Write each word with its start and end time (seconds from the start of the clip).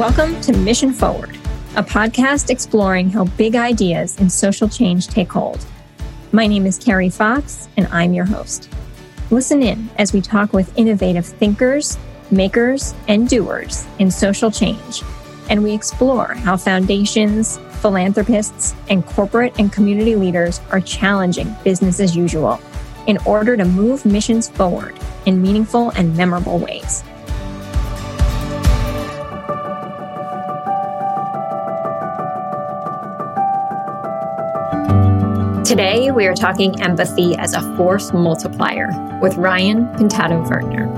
Welcome 0.00 0.40
to 0.40 0.56
Mission 0.56 0.94
Forward, 0.94 1.36
a 1.76 1.82
podcast 1.82 2.48
exploring 2.48 3.10
how 3.10 3.24
big 3.24 3.54
ideas 3.54 4.18
in 4.18 4.30
social 4.30 4.66
change 4.66 5.08
take 5.08 5.30
hold. 5.30 5.62
My 6.32 6.46
name 6.46 6.64
is 6.64 6.78
Carrie 6.78 7.10
Fox, 7.10 7.68
and 7.76 7.86
I'm 7.88 8.14
your 8.14 8.24
host. 8.24 8.70
Listen 9.30 9.62
in 9.62 9.90
as 9.98 10.14
we 10.14 10.22
talk 10.22 10.54
with 10.54 10.72
innovative 10.78 11.26
thinkers, 11.26 11.98
makers, 12.30 12.94
and 13.08 13.28
doers 13.28 13.86
in 13.98 14.10
social 14.10 14.50
change, 14.50 15.02
and 15.50 15.62
we 15.62 15.74
explore 15.74 16.32
how 16.32 16.56
foundations, 16.56 17.58
philanthropists, 17.82 18.74
and 18.88 19.04
corporate 19.04 19.52
and 19.58 19.70
community 19.70 20.16
leaders 20.16 20.62
are 20.70 20.80
challenging 20.80 21.54
business 21.62 22.00
as 22.00 22.16
usual 22.16 22.58
in 23.06 23.18
order 23.26 23.54
to 23.54 23.66
move 23.66 24.06
missions 24.06 24.48
forward 24.48 24.98
in 25.26 25.42
meaningful 25.42 25.90
and 25.90 26.16
memorable 26.16 26.58
ways. 26.58 27.04
Today, 35.70 36.10
we 36.10 36.26
are 36.26 36.34
talking 36.34 36.82
empathy 36.82 37.36
as 37.36 37.54
a 37.54 37.76
force 37.76 38.12
multiplier 38.12 38.88
with 39.22 39.36
Ryan 39.36 39.86
Pintado 39.94 40.44
Vertner. 40.48 40.88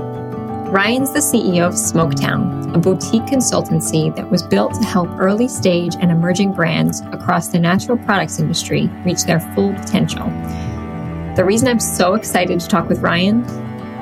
Ryan's 0.71 1.13
the 1.13 1.19
CEO 1.19 1.67
of 1.67 1.75
Smoketown, 1.75 2.73
a 2.73 2.79
boutique 2.79 3.21
consultancy 3.25 4.15
that 4.15 4.27
was 4.31 4.41
built 4.41 4.73
to 4.73 4.83
help 4.83 5.09
early 5.19 5.47
stage 5.47 5.93
and 5.99 6.09
emerging 6.09 6.53
brands 6.53 7.01
across 7.11 7.49
the 7.49 7.59
natural 7.59 7.99
products 7.99 8.39
industry 8.39 8.87
reach 9.05 9.25
their 9.25 9.41
full 9.53 9.71
potential. 9.75 10.25
The 11.35 11.45
reason 11.45 11.67
I'm 11.67 11.79
so 11.79 12.15
excited 12.15 12.59
to 12.59 12.67
talk 12.67 12.89
with 12.89 12.97
Ryan, 13.01 13.45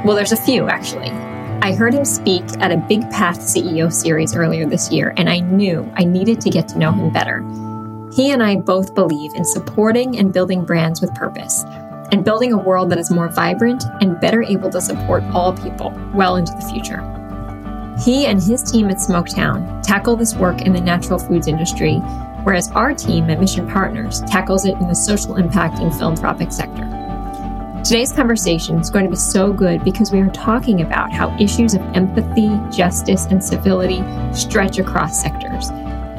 well, 0.06 0.16
there's 0.16 0.32
a 0.32 0.38
few 0.38 0.70
actually. 0.70 1.10
I 1.62 1.76
heard 1.76 1.94
him 1.94 2.06
speak 2.06 2.46
at 2.60 2.72
a 2.72 2.78
Big 2.78 3.02
Path 3.10 3.40
CEO 3.40 3.92
series 3.92 4.38
earlier 4.38 4.66
this 4.66 4.90
year, 4.90 5.14
and 5.18 5.30
I 5.30 5.40
knew 5.40 5.92
I 5.98 6.06
needed 6.06 6.40
to 6.40 6.50
get 6.50 6.70
to 6.70 6.80
know 6.80 6.94
him 6.94 7.12
better. 7.12 7.44
He 8.14 8.32
and 8.32 8.44
I 8.44 8.58
both 8.58 8.94
believe 8.94 9.34
in 9.36 9.46
supporting 9.46 10.18
and 10.20 10.34
building 10.34 10.66
brands 10.66 11.00
with 11.00 11.16
purpose 11.16 11.64
and 12.12 12.26
building 12.26 12.52
a 12.52 12.58
world 12.58 12.90
that 12.90 12.98
is 12.98 13.10
more 13.10 13.30
vibrant 13.30 13.86
and 14.02 14.20
better 14.20 14.44
able 14.44 14.70
to 14.70 14.82
support 14.82 15.24
all 15.34 15.54
people 15.54 15.94
well 16.14 16.36
into 16.36 16.52
the 16.52 16.68
future. 16.70 17.00
He 18.04 18.26
and 18.26 18.44
his 18.44 18.70
team 18.70 18.90
at 18.90 18.98
Smoketown 18.98 19.82
tackle 19.82 20.18
this 20.18 20.36
work 20.36 20.62
in 20.62 20.74
the 20.74 20.82
natural 20.82 21.20
foods 21.20 21.48
industry, 21.48 22.00
whereas 22.44 22.70
our 22.72 22.94
team 22.94 23.30
at 23.30 23.40
Mission 23.40 23.66
Partners 23.70 24.20
tackles 24.28 24.66
it 24.66 24.76
in 24.76 24.90
the 24.90 24.96
social 24.96 25.38
impact 25.38 25.80
and 25.80 25.94
philanthropic 25.94 26.52
sector. 26.52 26.88
Today's 27.86 28.12
conversation 28.12 28.78
is 28.80 28.90
going 28.90 29.06
to 29.06 29.10
be 29.12 29.16
so 29.16 29.54
good 29.54 29.86
because 29.86 30.12
we 30.12 30.20
are 30.20 30.30
talking 30.32 30.82
about 30.82 31.14
how 31.14 31.36
issues 31.40 31.76
of 31.76 31.82
empathy, 31.96 32.50
justice, 32.76 33.26
and 33.28 33.42
civility 33.42 34.04
stretch 34.34 34.80
across 34.80 35.22
sectors 35.22 35.70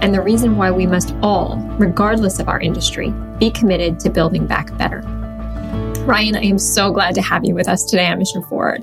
and 0.03 0.13
the 0.13 0.21
reason 0.21 0.57
why 0.57 0.71
we 0.73 0.85
must 0.85 1.15
all, 1.23 1.57
regardless 1.79 2.41
of 2.41 2.49
our 2.49 2.61
industry, 2.61 3.15
be 3.39 3.53
committed 3.53 4.01
to 4.01 4.11
building 4.11 4.49
back 4.49 4.77
better. 4.77 5.01
Ryan, 6.05 6.35
I 6.35 6.43
am 6.43 6.59
so 6.59 6.91
glad 6.91 7.15
to 7.15 7.23
have 7.23 7.45
you 7.45 7.55
with 7.55 7.69
us 7.69 7.85
today 7.85 8.09
on 8.09 8.19
Mission 8.19 8.43
Forward. 8.43 8.83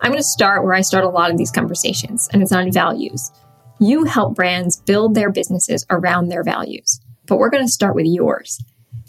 I'm 0.00 0.10
going 0.10 0.22
to 0.22 0.26
start 0.26 0.64
where 0.64 0.72
I 0.72 0.80
start 0.80 1.04
a 1.04 1.10
lot 1.10 1.30
of 1.30 1.36
these 1.36 1.50
conversations, 1.50 2.30
and 2.32 2.42
it's 2.42 2.50
on 2.50 2.72
values. 2.72 3.30
You 3.78 4.04
help 4.04 4.34
brands 4.36 4.78
build 4.78 5.14
their 5.14 5.30
businesses 5.30 5.84
around 5.90 6.28
their 6.28 6.42
values, 6.42 6.98
but 7.26 7.36
we're 7.36 7.50
going 7.50 7.66
to 7.66 7.70
start 7.70 7.94
with 7.94 8.06
yours. 8.06 8.58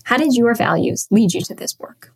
How 0.04 0.18
did 0.18 0.34
your 0.34 0.56
values 0.56 1.08
lead 1.10 1.34
you 1.34 1.42
to 1.42 1.56
this 1.56 1.80
work? 1.80 2.12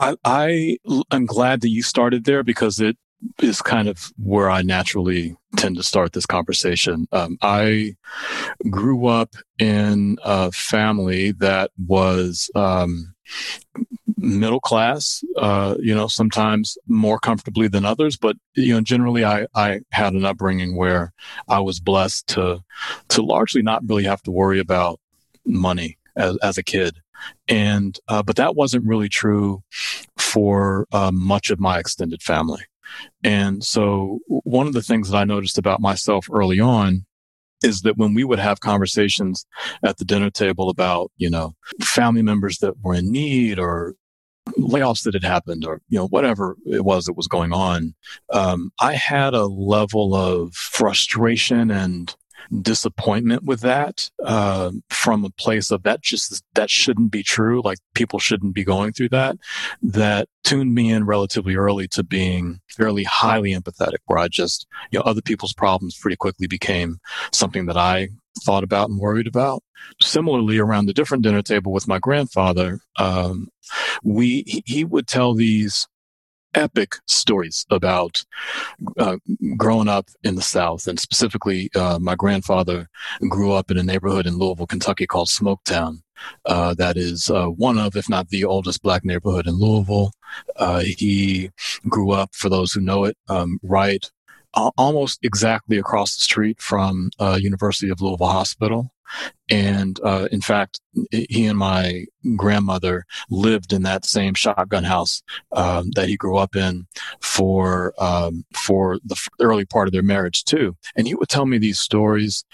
I, 0.00 0.16
I 0.24 0.78
am 1.12 1.26
glad 1.26 1.60
that 1.60 1.68
you 1.68 1.82
started 1.82 2.24
there 2.24 2.42
because 2.42 2.80
it 2.80 2.96
is 3.40 3.62
kind 3.62 3.86
of 3.86 4.12
where 4.16 4.50
I 4.50 4.62
naturally 4.62 5.36
tend 5.56 5.76
to 5.76 5.82
start 5.82 6.12
this 6.12 6.26
conversation. 6.26 7.06
Um, 7.12 7.38
I 7.42 7.96
grew 8.70 9.06
up 9.06 9.34
in 9.58 10.18
a 10.24 10.52
family 10.52 11.32
that 11.32 11.70
was 11.86 12.50
um, 12.54 13.14
middle 14.16 14.60
class, 14.60 15.22
uh, 15.36 15.76
you 15.80 15.94
know, 15.94 16.08
sometimes 16.08 16.78
more 16.86 17.18
comfortably 17.18 17.68
than 17.68 17.84
others, 17.84 18.16
but 18.16 18.36
you 18.54 18.74
know, 18.74 18.80
generally, 18.80 19.24
I 19.24 19.46
I 19.54 19.80
had 19.92 20.14
an 20.14 20.24
upbringing 20.24 20.76
where 20.76 21.12
I 21.48 21.60
was 21.60 21.80
blessed 21.80 22.26
to 22.28 22.60
to 23.08 23.22
largely 23.22 23.62
not 23.62 23.82
really 23.86 24.04
have 24.04 24.22
to 24.22 24.30
worry 24.30 24.60
about 24.60 25.00
money 25.46 25.98
as 26.16 26.36
as 26.38 26.58
a 26.58 26.62
kid. 26.62 26.96
And, 27.48 27.98
uh, 28.08 28.22
but 28.22 28.36
that 28.36 28.54
wasn't 28.54 28.86
really 28.86 29.08
true 29.08 29.62
for 30.18 30.86
uh, 30.92 31.10
much 31.12 31.50
of 31.50 31.60
my 31.60 31.78
extended 31.78 32.22
family. 32.22 32.62
And 33.22 33.64
so 33.64 34.20
one 34.28 34.66
of 34.66 34.72
the 34.72 34.82
things 34.82 35.10
that 35.10 35.16
I 35.16 35.24
noticed 35.24 35.58
about 35.58 35.80
myself 35.80 36.26
early 36.32 36.60
on 36.60 37.04
is 37.62 37.80
that 37.82 37.96
when 37.96 38.14
we 38.14 38.24
would 38.24 38.38
have 38.38 38.60
conversations 38.60 39.46
at 39.82 39.96
the 39.96 40.04
dinner 40.04 40.30
table 40.30 40.68
about, 40.68 41.10
you 41.16 41.30
know, 41.30 41.54
family 41.80 42.22
members 42.22 42.58
that 42.58 42.74
were 42.82 42.94
in 42.94 43.10
need 43.10 43.58
or 43.58 43.94
layoffs 44.58 45.04
that 45.04 45.14
had 45.14 45.24
happened 45.24 45.64
or, 45.64 45.80
you 45.88 45.98
know, 45.98 46.06
whatever 46.08 46.56
it 46.66 46.84
was 46.84 47.06
that 47.06 47.16
was 47.16 47.26
going 47.26 47.52
on, 47.52 47.94
um, 48.30 48.70
I 48.80 48.92
had 48.92 49.34
a 49.34 49.46
level 49.46 50.14
of 50.14 50.54
frustration 50.54 51.70
and 51.70 52.14
disappointment 52.60 53.44
with 53.44 53.60
that 53.60 54.10
uh, 54.24 54.70
from 54.88 55.24
a 55.24 55.30
place 55.30 55.70
of 55.70 55.82
that 55.82 56.02
just 56.02 56.42
that 56.54 56.70
shouldn't 56.70 57.10
be 57.10 57.22
true 57.22 57.62
like 57.62 57.78
people 57.94 58.18
shouldn't 58.18 58.54
be 58.54 58.64
going 58.64 58.92
through 58.92 59.08
that 59.08 59.36
that 59.82 60.28
tuned 60.42 60.74
me 60.74 60.90
in 60.90 61.06
relatively 61.06 61.56
early 61.56 61.88
to 61.88 62.02
being 62.02 62.60
fairly 62.68 63.04
highly 63.04 63.52
empathetic 63.54 63.98
where 64.06 64.18
i 64.18 64.28
just 64.28 64.66
you 64.90 64.98
know 64.98 65.04
other 65.04 65.22
people's 65.22 65.54
problems 65.54 65.96
pretty 65.98 66.16
quickly 66.16 66.46
became 66.46 66.98
something 67.32 67.66
that 67.66 67.76
i 67.76 68.08
thought 68.42 68.64
about 68.64 68.88
and 68.88 68.98
worried 68.98 69.26
about. 69.26 69.62
Similarly 70.00 70.58
around 70.58 70.86
the 70.86 70.92
different 70.92 71.22
dinner 71.22 71.42
table 71.42 71.72
with 71.72 71.86
my 71.86 71.98
grandfather 71.98 72.80
um, 72.98 73.48
we 74.02 74.62
he 74.66 74.84
would 74.84 75.06
tell 75.06 75.34
these 75.34 75.86
epic 76.54 76.96
stories 77.06 77.66
about 77.70 78.24
uh, 78.98 79.16
growing 79.56 79.88
up 79.88 80.08
in 80.22 80.34
the 80.34 80.42
South. 80.42 80.86
And 80.86 80.98
specifically, 80.98 81.70
uh, 81.74 81.98
my 82.00 82.14
grandfather 82.14 82.88
grew 83.28 83.52
up 83.52 83.70
in 83.70 83.78
a 83.78 83.82
neighborhood 83.82 84.26
in 84.26 84.38
Louisville, 84.38 84.66
Kentucky 84.66 85.06
called 85.06 85.28
Smoketown. 85.28 86.02
Uh, 86.46 86.74
that 86.74 86.96
is 86.96 87.28
uh, 87.30 87.46
one 87.46 87.78
of, 87.78 87.96
if 87.96 88.08
not 88.08 88.28
the 88.28 88.44
oldest 88.44 88.82
black 88.82 89.04
neighborhood 89.04 89.46
in 89.46 89.54
Louisville. 89.54 90.12
Uh, 90.56 90.80
he 90.80 91.50
grew 91.88 92.12
up, 92.12 92.34
for 92.34 92.48
those 92.48 92.72
who 92.72 92.80
know 92.80 93.04
it, 93.04 93.16
um, 93.28 93.58
right 93.62 94.10
almost 94.54 95.18
exactly 95.24 95.78
across 95.78 96.14
the 96.14 96.20
street 96.20 96.60
from 96.60 97.10
uh, 97.18 97.38
University 97.40 97.90
of 97.90 98.00
Louisville 98.00 98.28
Hospital. 98.28 98.93
And 99.50 100.00
uh, 100.02 100.28
in 100.32 100.40
fact, 100.40 100.80
he 101.10 101.46
and 101.46 101.58
my 101.58 102.06
grandmother 102.36 103.04
lived 103.30 103.72
in 103.72 103.82
that 103.82 104.04
same 104.04 104.34
shotgun 104.34 104.84
house 104.84 105.22
um, 105.52 105.90
that 105.92 106.08
he 106.08 106.16
grew 106.16 106.38
up 106.38 106.56
in 106.56 106.86
for 107.20 107.94
um, 107.98 108.44
for 108.54 108.98
the 109.04 109.16
early 109.40 109.64
part 109.64 109.88
of 109.88 109.92
their 109.92 110.02
marriage 110.02 110.44
too. 110.44 110.76
And 110.96 111.06
he 111.06 111.14
would 111.14 111.28
tell 111.28 111.46
me 111.46 111.58
these 111.58 111.80
stories 111.80 112.44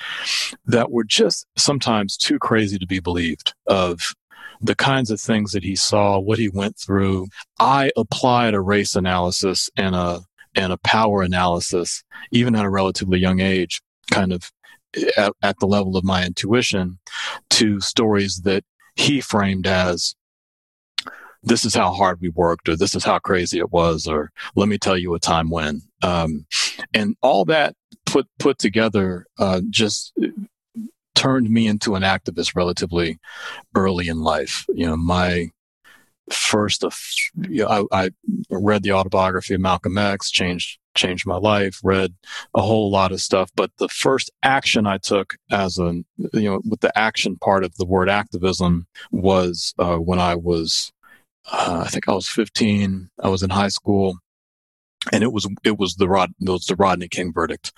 that 0.66 0.90
were 0.90 1.04
just 1.04 1.46
sometimes 1.56 2.16
too 2.16 2.38
crazy 2.38 2.78
to 2.78 2.86
be 2.86 3.00
believed. 3.00 3.54
Of 3.66 4.14
the 4.60 4.74
kinds 4.74 5.10
of 5.10 5.20
things 5.20 5.52
that 5.52 5.62
he 5.62 5.74
saw, 5.74 6.18
what 6.18 6.38
he 6.38 6.48
went 6.48 6.76
through. 6.78 7.28
I 7.58 7.90
applied 7.96 8.54
a 8.54 8.60
race 8.60 8.94
analysis 8.94 9.70
and 9.76 9.94
a 9.94 10.20
and 10.54 10.72
a 10.72 10.78
power 10.78 11.22
analysis, 11.22 12.02
even 12.32 12.54
at 12.56 12.64
a 12.64 12.70
relatively 12.70 13.18
young 13.18 13.40
age, 13.40 13.80
kind 14.10 14.32
of 14.32 14.50
at, 15.16 15.32
at 15.42 15.58
the 15.60 15.66
level 15.66 15.96
of 15.96 16.04
my 16.04 16.24
intuition 16.24 16.98
to 17.50 17.80
stories 17.80 18.42
that 18.44 18.64
he 18.96 19.20
framed 19.20 19.66
as 19.66 20.14
this 21.42 21.64
is 21.64 21.74
how 21.74 21.92
hard 21.92 22.20
we 22.20 22.28
worked 22.28 22.68
or 22.68 22.76
this 22.76 22.94
is 22.94 23.04
how 23.04 23.18
crazy 23.18 23.58
it 23.58 23.70
was 23.70 24.06
or 24.06 24.30
let 24.56 24.68
me 24.68 24.78
tell 24.78 24.96
you 24.96 25.14
a 25.14 25.20
time 25.20 25.48
when. 25.48 25.80
Um, 26.02 26.46
and 26.92 27.16
all 27.22 27.44
that 27.46 27.74
put 28.06 28.26
put 28.38 28.58
together 28.58 29.26
uh, 29.38 29.60
just 29.70 30.12
turned 31.14 31.50
me 31.50 31.66
into 31.66 31.94
an 31.94 32.02
activist 32.02 32.54
relatively 32.54 33.18
early 33.74 34.08
in 34.08 34.20
life. 34.20 34.66
You 34.68 34.86
know 34.86 34.96
my 34.96 35.50
first 36.30 36.84
you 37.48 37.64
know, 37.64 37.86
I, 37.90 38.04
I, 38.04 38.10
read 38.50 38.82
the 38.82 38.92
autobiography 38.92 39.54
of 39.54 39.60
Malcolm 39.60 39.98
X, 39.98 40.30
changed 40.30 40.78
changed 41.00 41.26
my 41.26 41.36
life, 41.36 41.80
read 41.82 42.14
a 42.54 42.60
whole 42.60 42.90
lot 42.90 43.12
of 43.12 43.20
stuff. 43.20 43.50
But 43.56 43.70
the 43.78 43.88
first 43.88 44.30
action 44.42 44.86
I 44.86 44.98
took 44.98 45.34
as 45.50 45.78
a 45.78 46.02
you 46.32 46.50
know 46.50 46.60
with 46.68 46.80
the 46.80 46.96
action 46.96 47.36
part 47.36 47.64
of 47.64 47.74
the 47.76 47.86
word 47.86 48.08
activism 48.08 48.86
was 49.10 49.74
uh, 49.78 49.96
when 49.96 50.18
I 50.18 50.34
was 50.34 50.92
uh, 51.50 51.82
I 51.86 51.88
think 51.88 52.08
I 52.08 52.12
was 52.12 52.28
15. 52.28 53.10
I 53.22 53.28
was 53.28 53.42
in 53.42 53.50
high 53.50 53.68
school. 53.68 54.18
And 55.12 55.22
it 55.22 55.32
was 55.32 55.48
it 55.64 55.78
was 55.78 55.94
the 55.94 56.08
Rod 56.08 56.30
it 56.40 56.50
was 56.50 56.66
the 56.66 56.76
Rodney 56.76 57.08
King 57.08 57.32
verdict, 57.32 57.72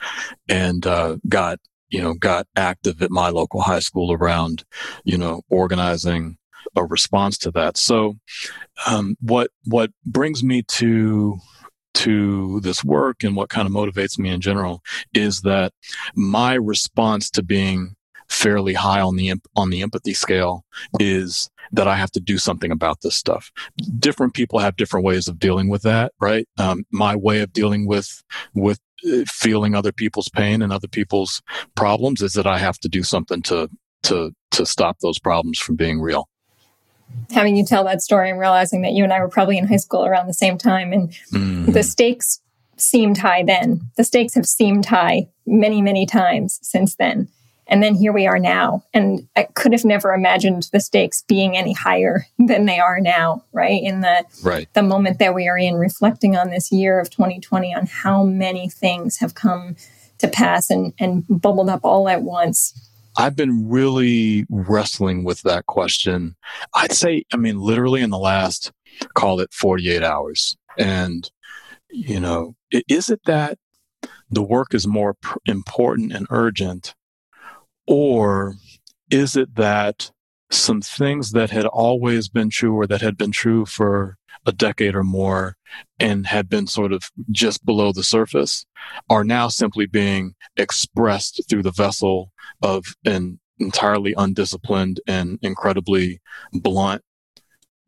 and 0.49 0.85
uh, 0.85 1.19
got 1.29 1.61
you 1.89 2.03
know 2.03 2.15
got 2.15 2.49
active 2.57 3.01
at 3.01 3.13
my 3.13 3.29
local 3.29 3.61
high 3.61 3.79
school 3.79 4.13
around 4.13 4.65
you 5.05 5.17
know 5.17 5.43
organizing 5.49 6.37
a 6.75 6.85
response 6.85 7.39
to 7.39 7.53
that. 7.53 7.77
So, 7.77 8.17
um, 8.87 9.17
what 9.21 9.51
what 9.67 9.91
brings 10.05 10.43
me 10.43 10.63
to 10.63 11.39
to 11.95 12.61
this 12.61 12.83
work 12.85 13.23
and 13.23 13.37
what 13.37 13.49
kind 13.49 13.67
of 13.67 13.73
motivates 13.73 14.19
me 14.19 14.31
in 14.31 14.41
general 14.41 14.83
is 15.15 15.43
that 15.43 15.73
my 16.15 16.55
response 16.55 17.31
to 17.31 17.43
being 17.43 17.95
fairly 18.29 18.73
high 18.73 19.01
on 19.01 19.17
the 19.17 19.35
on 19.57 19.71
the 19.71 19.83
empathy 19.83 20.15
scale 20.15 20.65
is 20.99 21.51
that 21.71 21.87
I 21.87 21.97
have 21.97 22.11
to 22.13 22.21
do 22.21 22.39
something 22.39 22.71
about 22.71 23.03
this 23.03 23.15
stuff. 23.15 23.53
Different 23.99 24.35
people 24.35 24.59
have 24.59 24.77
different 24.77 25.05
ways 25.05 25.29
of 25.29 25.39
dealing 25.39 25.69
with 25.69 25.83
that, 25.83 26.13
right? 26.21 26.47
Um, 26.59 26.85
my 26.91 27.15
way 27.15 27.41
of 27.41 27.53
dealing 27.53 27.87
with 27.87 28.23
with 28.55 28.81
uh, 29.07 29.25
feeling 29.27 29.75
other 29.75 29.93
people's 29.93 30.29
pain 30.29 30.63
and 30.63 30.73
other 30.73 30.89
people's 30.89 31.43
problems 31.75 32.23
is 32.23 32.33
that 32.33 32.47
I 32.47 32.59
have 32.59 32.79
to 32.81 32.89
do 32.89 33.03
something 33.03 33.43
to 33.43 33.69
to 34.05 34.33
to 34.53 34.67
stop 34.67 34.99
those 35.01 35.19
problems 35.19 35.59
from 35.59 35.77
being 35.77 36.01
real. 36.01 36.29
Having 37.31 37.57
you 37.57 37.65
tell 37.65 37.85
that 37.85 38.03
story 38.03 38.31
and 38.31 38.39
realizing 38.39 38.83
that 38.83 38.93
you 38.93 39.05
and 39.05 39.13
I 39.13 39.21
were 39.21 39.29
probably 39.29 39.59
in 39.59 39.67
high 39.67 39.77
school 39.77 40.05
around 40.05 40.27
the 40.27 40.35
same 40.35 40.59
time, 40.59 40.93
and 40.93 41.11
mm. 41.33 41.73
the 41.73 41.83
stakes 41.83 42.41
seemed 42.77 43.19
high 43.19 43.43
then. 43.43 43.81
The 43.97 44.05
stakes 44.05 44.35
have 44.35 44.47
seemed 44.47 44.87
high 44.87 45.29
many, 45.47 45.81
many 45.83 46.07
times 46.07 46.59
since 46.63 46.97
then. 46.97 47.29
And 47.69 47.83
then 47.83 47.95
here 47.95 48.13
we 48.13 48.27
are 48.27 48.39
now. 48.39 48.85
And 48.93 49.29
I 49.37 49.45
could 49.45 49.73
have 49.73 49.85
never 49.85 50.13
imagined 50.13 50.69
the 50.73 50.81
stakes 50.81 51.23
being 51.27 51.57
any 51.57 51.73
higher 51.73 52.27
than 52.39 52.67
they 52.67 52.79
are 52.79 53.01
now, 53.01 53.45
right? 53.53 53.83
In 53.83 54.01
the 54.01 54.25
right. 54.43 54.69
the 54.75 54.83
moment 54.83 55.19
that 55.21 55.35
we 55.35 55.49
are 55.49 55.57
in, 55.57 55.77
reflecting 55.77 56.37
on 56.37 56.51
this 56.51 56.71
year 56.73 56.99
of 57.01 57.09
2020, 57.11 57.75
on 57.75 57.87
how 57.87 58.25
many 58.25 58.69
things 58.69 59.19
have 59.19 59.35
come 59.35 59.77
to 60.19 60.29
pass 60.29 60.71
and, 60.71 60.93
and 60.99 61.25
bubbled 61.29 61.69
up 61.69 61.81
all 61.83 62.09
at 62.09 62.23
once. 62.23 62.75
I've 63.17 63.37
been 63.37 63.69
really 63.69 64.47
wrestling 64.49 65.25
with 65.25 65.43
that 65.43 65.67
question. 65.67 66.37
I'd 66.75 66.93
say, 66.93 67.25
I 67.33 67.37
mean, 67.37 67.59
literally 67.59 68.03
in 68.03 68.11
the 68.11 68.19
last, 68.19 68.73
call 69.15 69.41
it 69.41 69.53
48 69.53 70.03
hours. 70.03 70.57
And, 70.79 71.31
you 71.91 72.21
know, 72.21 72.55
is 72.89 73.11
it 73.11 73.21
that 73.27 73.59
the 74.31 74.43
work 74.43 74.75
is 74.75 74.87
more 74.87 75.17
important 75.45 76.13
and 76.13 76.27
urgent 76.31 76.95
or 77.87 78.55
is 79.11 79.37
it 79.37 79.55
that 79.57 80.11
some 80.51 80.81
things 80.81 81.33
that 81.33 81.51
had 81.51 81.67
always 81.67 82.29
been 82.29 82.51
true 82.51 82.75
or 82.75 82.87
that 82.87 83.01
had 83.01 83.17
been 83.17 83.33
true 83.33 83.67
for 83.67 84.17
a 84.47 84.53
decade 84.53 84.95
or 84.95 85.05
more 85.05 85.57
and 86.01 86.27
had 86.27 86.49
been 86.49 86.67
sort 86.67 86.93
of 86.93 87.11
just 87.31 87.65
below 87.65 87.93
the 87.93 88.03
surface 88.03 88.67
are 89.09 89.25
now 89.25 89.49
simply 89.49 89.87
being 89.87 90.35
expressed 90.57 91.43
through 91.49 91.63
the 91.63 91.71
vessel 91.71 92.33
of 92.63 92.85
an 93.05 93.39
entirely 93.59 94.15
undisciplined 94.17 95.01
and 95.07 95.39
incredibly 95.43 96.21
blunt, 96.53 97.03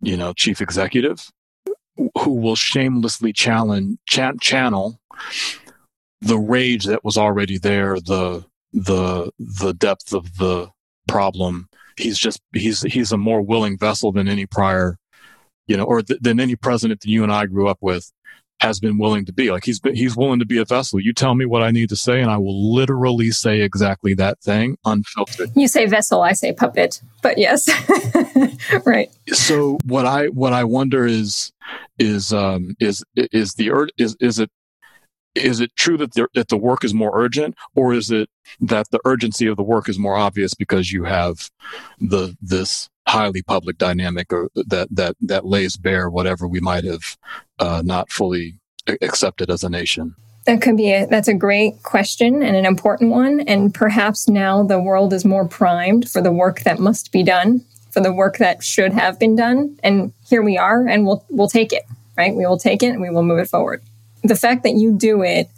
you 0.01 0.17
know, 0.17 0.33
chief 0.33 0.61
executive 0.61 1.31
who 2.19 2.33
will 2.33 2.57
shamelessly 2.57 3.33
challenge, 3.33 3.99
ch- 4.09 4.41
channel 4.41 5.01
the 6.25 6.39
rage 6.39 6.85
that 6.85 7.05
was 7.05 7.17
already 7.17 7.59
there, 7.59 7.97
the 8.01 8.45
the 8.73 9.31
the 9.39 9.75
depth 9.75 10.13
of 10.13 10.39
the 10.39 10.71
problem. 11.07 11.69
He's 11.97 12.19
just 12.19 12.41
he's 12.53 12.83
he's 12.83 13.13
a 13.13 13.19
more 13.19 13.43
willing 13.43 13.79
vessel 13.79 14.11
than 14.11 14.27
any 14.27 14.47
prior, 14.47 14.97
you 15.67 15.77
know, 15.77 15.85
or 15.85 16.03
th- 16.03 16.21
than 16.21 16.41
any 16.41 16.57
president 16.57 17.01
that 17.01 17.09
you 17.09 17.23
and 17.23 17.33
I 17.33 17.47
grew 17.47 17.69
up 17.69 17.79
with 17.81 18.11
has 18.61 18.81
been 18.81 18.99
willing 18.99 19.25
to 19.27 19.33
be. 19.33 19.51
Like 19.51 19.65
he's 19.65 19.81
been 19.81 19.95
he's 19.95 20.17
willing 20.17 20.39
to 20.39 20.47
be 20.47 20.59
a 20.59 20.65
vessel. 20.65 21.01
You 21.01 21.13
tell 21.13 21.35
me 21.35 21.45
what 21.45 21.63
I 21.63 21.71
need 21.71 21.89
to 21.91 21.97
say, 21.97 22.21
and 22.21 22.31
I 22.31 22.39
will 22.39 22.75
literally 22.75 23.31
say 23.31 23.61
exactly 23.61 24.15
that 24.15 24.41
thing 24.41 24.77
unfiltered. 24.85 25.51
You 25.55 25.69
say 25.69 25.87
vessel, 25.87 26.23
I 26.23 26.33
say 26.33 26.53
puppet, 26.53 27.03
but 27.23 27.39
yes, 27.39 27.69
right. 28.87 29.11
So 29.29 29.79
what 29.85 30.07
I 30.07 30.27
what 30.27 30.53
I 30.53 30.65
wonder 30.65 31.07
is 31.07 31.53
is 31.99 32.33
um 32.33 32.77
is 32.81 33.05
is 33.17 33.55
the 33.55 33.91
is 33.99 34.17
is 34.21 34.39
it 34.39 34.51
is 35.35 35.61
it 35.61 35.75
true 35.77 35.97
that 35.97 36.15
the, 36.15 36.29
that 36.35 36.49
the 36.49 36.57
work 36.57 36.85
is 36.85 36.95
more 36.95 37.11
urgent 37.15 37.57
or 37.75 37.93
is 37.93 38.11
it 38.11 38.29
that 38.61 38.91
the 38.91 39.01
urgency 39.05 39.47
of 39.47 39.57
the 39.57 39.63
work 39.63 39.89
is 39.89 39.99
more 39.99 40.17
obvious 40.17 40.55
because 40.55 40.93
you 40.93 41.05
have 41.05 41.51
the 42.01 42.37
this 42.41 42.89
highly 43.07 43.43
public 43.43 43.79
dynamic 43.79 44.33
or 44.33 44.51
that 44.55 44.89
that 44.91 45.17
that 45.21 45.45
lays 45.45 45.77
bare 45.77 46.09
whatever 46.09 46.47
we 46.49 46.61
might 46.61 46.85
have 46.85 47.17
uh, 47.59 47.83
not 47.85 48.11
fully 48.11 48.59
accepted 49.03 49.51
as 49.51 49.65
a 49.65 49.71
nation? 49.71 50.15
That 50.47 50.61
could 50.61 50.77
be 50.77 50.93
a, 50.93 51.07
that's 51.07 51.29
a 51.29 51.35
great 51.35 51.83
question 51.83 52.43
and 52.43 52.55
an 52.55 52.67
important 52.67 53.11
one 53.11 53.41
and 53.41 53.73
perhaps 53.73 54.29
now 54.29 54.63
the 54.63 54.79
world 54.81 55.13
is 55.15 55.25
more 55.25 55.49
primed 55.49 56.09
for 56.09 56.21
the 56.21 56.33
work 56.33 56.61
that 56.61 56.79
must 56.79 57.13
be 57.13 57.23
done 57.23 57.65
for 57.91 58.01
the 58.01 58.13
work 58.13 58.39
that 58.39 58.63
should 58.63 58.93
have 58.93 59.19
been 59.19 59.37
done 59.37 59.79
and 59.83 60.13
here 60.29 60.43
we 60.43 60.59
are 60.59 60.87
and 60.87 61.07
we'll 61.07 61.25
we'll 61.31 61.49
take 61.49 61.73
it 61.73 61.85
right? 62.17 62.35
We 62.35 62.47
will 62.47 62.59
take 62.59 62.83
it 62.83 62.89
and 62.89 63.01
we 63.01 63.11
will 63.11 63.23
move 63.23 63.39
it 63.39 63.49
forward. 63.49 63.83
The 64.23 64.37
fact 64.37 64.63
that 64.63 64.75
you 64.75 64.97
do 64.97 65.23
it 65.23 65.49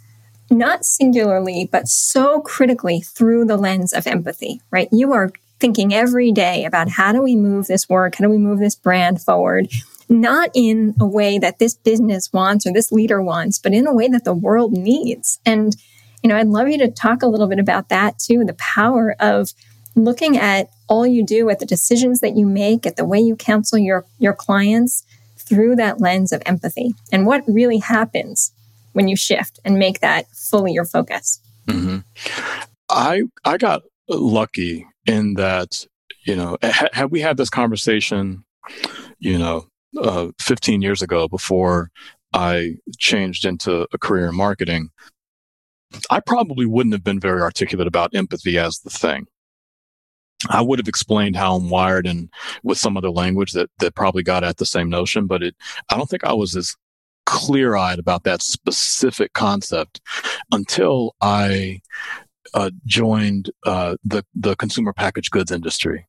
not 0.49 0.85
singularly, 0.85 1.67
but 1.71 1.87
so 1.87 2.41
critically 2.41 3.01
through 3.01 3.45
the 3.45 3.57
lens 3.57 3.93
of 3.93 4.07
empathy, 4.07 4.61
right? 4.71 4.87
You 4.91 5.13
are 5.13 5.31
thinking 5.59 5.93
every 5.93 6.31
day 6.31 6.65
about 6.65 6.89
how 6.89 7.11
do 7.11 7.21
we 7.21 7.35
move 7.35 7.67
this 7.67 7.89
work? 7.89 8.15
How 8.15 8.25
do 8.25 8.29
we 8.29 8.37
move 8.37 8.59
this 8.59 8.75
brand 8.75 9.21
forward? 9.21 9.67
Not 10.09 10.49
in 10.53 10.95
a 10.99 11.05
way 11.05 11.37
that 11.39 11.59
this 11.59 11.75
business 11.75 12.31
wants 12.31 12.65
or 12.65 12.73
this 12.73 12.91
leader 12.91 13.21
wants, 13.21 13.59
but 13.59 13.73
in 13.73 13.87
a 13.87 13.93
way 13.93 14.07
that 14.07 14.23
the 14.23 14.33
world 14.33 14.71
needs. 14.71 15.39
And, 15.45 15.75
you 16.23 16.29
know, 16.29 16.37
I'd 16.37 16.47
love 16.47 16.69
you 16.69 16.77
to 16.79 16.89
talk 16.89 17.21
a 17.21 17.27
little 17.27 17.47
bit 17.47 17.59
about 17.59 17.89
that 17.89 18.19
too, 18.19 18.45
the 18.45 18.53
power 18.53 19.15
of 19.19 19.53
looking 19.95 20.37
at 20.37 20.69
all 20.87 21.05
you 21.05 21.25
do, 21.25 21.49
at 21.49 21.59
the 21.59 21.65
decisions 21.65 22.21
that 22.21 22.37
you 22.37 22.45
make, 22.45 22.85
at 22.85 22.95
the 22.95 23.05
way 23.05 23.19
you 23.19 23.35
counsel 23.35 23.77
your, 23.77 24.05
your 24.19 24.33
clients 24.33 25.03
through 25.37 25.75
that 25.77 25.99
lens 25.99 26.31
of 26.31 26.41
empathy 26.45 26.93
and 27.11 27.25
what 27.25 27.43
really 27.47 27.77
happens 27.79 28.51
when 28.93 29.07
you 29.07 29.15
shift 29.15 29.59
and 29.63 29.77
make 29.77 29.99
that 29.99 30.27
fully 30.29 30.73
your 30.73 30.85
focus? 30.85 31.39
Mm-hmm. 31.67 31.99
I 32.89 33.23
I 33.45 33.57
got 33.57 33.83
lucky 34.07 34.87
in 35.07 35.33
that 35.35 35.85
you 36.25 36.35
know 36.35 36.57
ha- 36.61 36.89
had 36.93 37.11
we 37.11 37.21
had 37.21 37.37
this 37.37 37.49
conversation, 37.49 38.43
you 39.19 39.37
know, 39.39 39.67
uh, 39.99 40.27
15 40.39 40.81
years 40.81 41.01
ago 41.01 41.27
before 41.27 41.89
I 42.33 42.75
changed 42.99 43.45
into 43.45 43.87
a 43.93 43.97
career 43.97 44.27
in 44.27 44.35
marketing, 44.35 44.89
I 46.09 46.19
probably 46.19 46.65
wouldn't 46.65 46.93
have 46.93 47.03
been 47.03 47.19
very 47.19 47.41
articulate 47.41 47.87
about 47.87 48.13
empathy 48.13 48.59
as 48.59 48.79
the 48.79 48.89
thing. 48.89 49.27
I 50.49 50.61
would 50.61 50.77
have 50.77 50.87
explained 50.87 51.35
how 51.35 51.55
I'm 51.55 51.69
wired 51.69 52.05
and 52.05 52.29
with 52.61 52.77
some 52.77 52.95
other 52.95 53.09
language 53.09 53.53
that 53.53 53.69
that 53.79 53.95
probably 53.95 54.23
got 54.23 54.43
at 54.43 54.57
the 54.57 54.65
same 54.65 54.89
notion, 54.89 55.25
but 55.25 55.41
it 55.41 55.55
I 55.89 55.97
don't 55.97 56.09
think 56.09 56.23
I 56.23 56.33
was 56.33 56.55
as 56.55 56.75
clear 57.25 57.75
eyed 57.75 57.99
about 57.99 58.23
that 58.23 58.41
specific 58.41 59.33
concept 59.33 59.99
until 60.51 61.15
I 61.21 61.81
uh, 62.53 62.71
joined 62.85 63.51
uh, 63.65 63.97
the 64.03 64.25
the 64.35 64.55
consumer 64.55 64.93
packaged 64.93 65.31
goods 65.31 65.51
industry, 65.51 66.07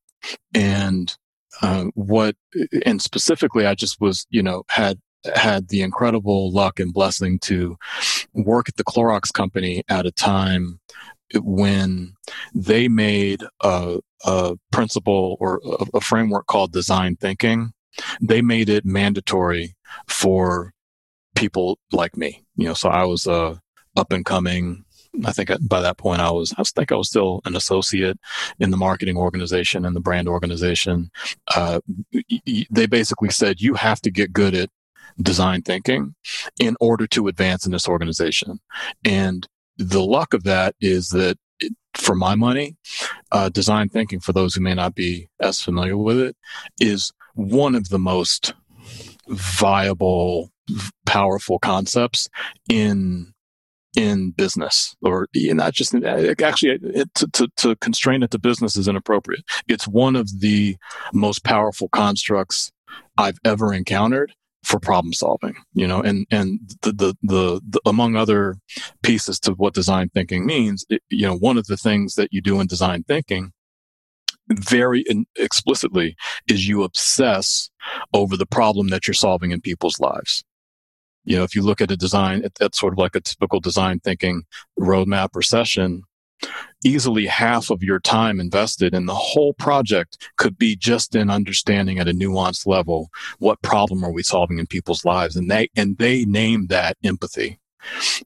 and 0.54 1.16
uh, 1.62 1.86
what 1.94 2.36
and 2.86 3.00
specifically, 3.02 3.66
I 3.66 3.74
just 3.74 4.00
was 4.00 4.26
you 4.30 4.42
know 4.42 4.64
had 4.68 4.98
had 5.34 5.68
the 5.68 5.82
incredible 5.82 6.52
luck 6.52 6.78
and 6.78 6.92
blessing 6.92 7.38
to 7.40 7.76
work 8.32 8.68
at 8.68 8.76
the 8.76 8.84
Clorox 8.84 9.32
company 9.32 9.82
at 9.88 10.06
a 10.06 10.12
time 10.12 10.80
when 11.34 12.14
they 12.54 12.88
made 12.88 13.42
a, 13.62 13.98
a 14.24 14.56
principle 14.72 15.36
or 15.40 15.60
a, 15.64 15.98
a 15.98 16.00
framework 16.00 16.46
called 16.46 16.72
design 16.72 17.16
thinking. 17.16 17.72
They 18.20 18.42
made 18.42 18.68
it 18.68 18.84
mandatory 18.84 19.74
for 20.06 20.72
people 21.34 21.78
like 21.92 22.16
me. 22.16 22.44
You 22.56 22.68
know, 22.68 22.74
so 22.74 22.88
I 22.88 23.04
was 23.04 23.26
uh, 23.26 23.56
up 23.96 24.12
and 24.12 24.24
coming. 24.24 24.84
I 25.24 25.32
think 25.32 25.50
by 25.66 25.80
that 25.80 25.98
point 25.98 26.20
I 26.20 26.30
was, 26.30 26.54
I 26.56 26.62
think 26.62 26.92
I 26.92 26.96
was 26.96 27.08
still 27.08 27.40
an 27.44 27.56
associate 27.56 28.18
in 28.58 28.70
the 28.70 28.76
marketing 28.76 29.16
organization 29.16 29.84
and 29.84 29.96
the 29.96 30.00
brand 30.00 30.28
organization. 30.28 31.10
Uh, 31.54 31.80
they 32.70 32.86
basically 32.86 33.30
said 33.30 33.60
you 33.60 33.74
have 33.74 34.00
to 34.02 34.10
get 34.10 34.32
good 34.32 34.54
at 34.54 34.70
design 35.20 35.62
thinking 35.62 36.14
in 36.60 36.76
order 36.80 37.06
to 37.08 37.28
advance 37.28 37.66
in 37.66 37.72
this 37.72 37.88
organization. 37.88 38.60
And 39.04 39.46
the 39.76 40.02
luck 40.02 40.34
of 40.34 40.44
that 40.44 40.74
is 40.80 41.08
that 41.10 41.38
it, 41.60 41.72
for 41.94 42.14
my 42.14 42.34
money, 42.34 42.76
uh, 43.32 43.48
design 43.48 43.88
thinking, 43.88 44.20
for 44.20 44.32
those 44.32 44.54
who 44.54 44.60
may 44.60 44.74
not 44.74 44.94
be 44.94 45.28
as 45.40 45.60
familiar 45.60 45.96
with 45.96 46.18
it, 46.18 46.36
is 46.80 47.12
one 47.34 47.74
of 47.74 47.88
the 47.88 47.98
most 47.98 48.54
viable 49.28 50.50
powerful 51.06 51.58
concepts 51.58 52.28
in 52.68 53.32
in 53.96 54.30
business 54.32 54.94
or 55.02 55.26
not 55.34 55.72
just 55.72 55.94
uh, 55.94 56.34
actually 56.42 56.78
it, 56.94 57.12
to, 57.14 57.26
to, 57.28 57.48
to 57.56 57.76
constrain 57.76 58.22
it 58.22 58.30
to 58.30 58.38
business 58.38 58.76
is 58.76 58.86
inappropriate. 58.86 59.42
It's 59.66 59.88
one 59.88 60.14
of 60.14 60.40
the 60.40 60.76
most 61.12 61.44
powerful 61.44 61.88
constructs 61.88 62.70
i've 63.16 63.38
ever 63.44 63.72
encountered 63.74 64.32
for 64.64 64.80
problem 64.80 65.12
solving 65.12 65.54
you 65.72 65.86
know 65.86 66.00
and 66.00 66.26
and 66.30 66.60
the 66.82 66.92
the, 66.92 67.14
the, 67.22 67.60
the 67.68 67.80
among 67.86 68.16
other 68.16 68.56
pieces 69.02 69.38
to 69.38 69.52
what 69.52 69.74
design 69.74 70.08
thinking 70.10 70.44
means 70.44 70.84
it, 70.88 71.02
you 71.10 71.26
know 71.26 71.36
one 71.36 71.56
of 71.56 71.66
the 71.66 71.76
things 71.76 72.14
that 72.14 72.28
you 72.32 72.40
do 72.40 72.60
in 72.60 72.66
design 72.66 73.04
thinking 73.04 73.52
very 74.50 75.04
explicitly 75.36 76.16
is 76.48 76.66
you 76.66 76.82
obsess 76.82 77.70
over 78.14 78.36
the 78.36 78.46
problem 78.46 78.88
that 78.88 79.06
you're 79.06 79.14
solving 79.14 79.50
in 79.50 79.60
people's 79.60 80.00
lives 80.00 80.42
you 81.28 81.36
know, 81.36 81.44
if 81.44 81.54
you 81.54 81.62
look 81.62 81.82
at 81.82 81.90
a 81.90 81.96
design, 81.96 82.42
that's 82.58 82.80
sort 82.80 82.94
of 82.94 82.98
like 82.98 83.14
a 83.14 83.20
typical 83.20 83.60
design 83.60 84.00
thinking 84.00 84.44
roadmap 84.80 85.28
or 85.34 85.42
session, 85.42 86.02
easily 86.82 87.26
half 87.26 87.68
of 87.68 87.82
your 87.82 88.00
time 88.00 88.40
invested 88.40 88.94
in 88.94 89.04
the 89.04 89.14
whole 89.14 89.52
project 89.52 90.30
could 90.38 90.56
be 90.56 90.74
just 90.74 91.14
in 91.14 91.28
understanding 91.28 91.98
at 91.98 92.08
a 92.08 92.12
nuanced 92.12 92.66
level 92.66 93.08
what 93.40 93.60
problem 93.60 94.04
are 94.04 94.12
we 94.12 94.22
solving 94.22 94.58
in 94.58 94.66
people's 94.66 95.04
lives 95.04 95.34
and 95.34 95.50
they 95.50 95.68
and 95.76 95.98
they 95.98 96.24
name 96.24 96.68
that 96.68 96.96
empathy 97.02 97.58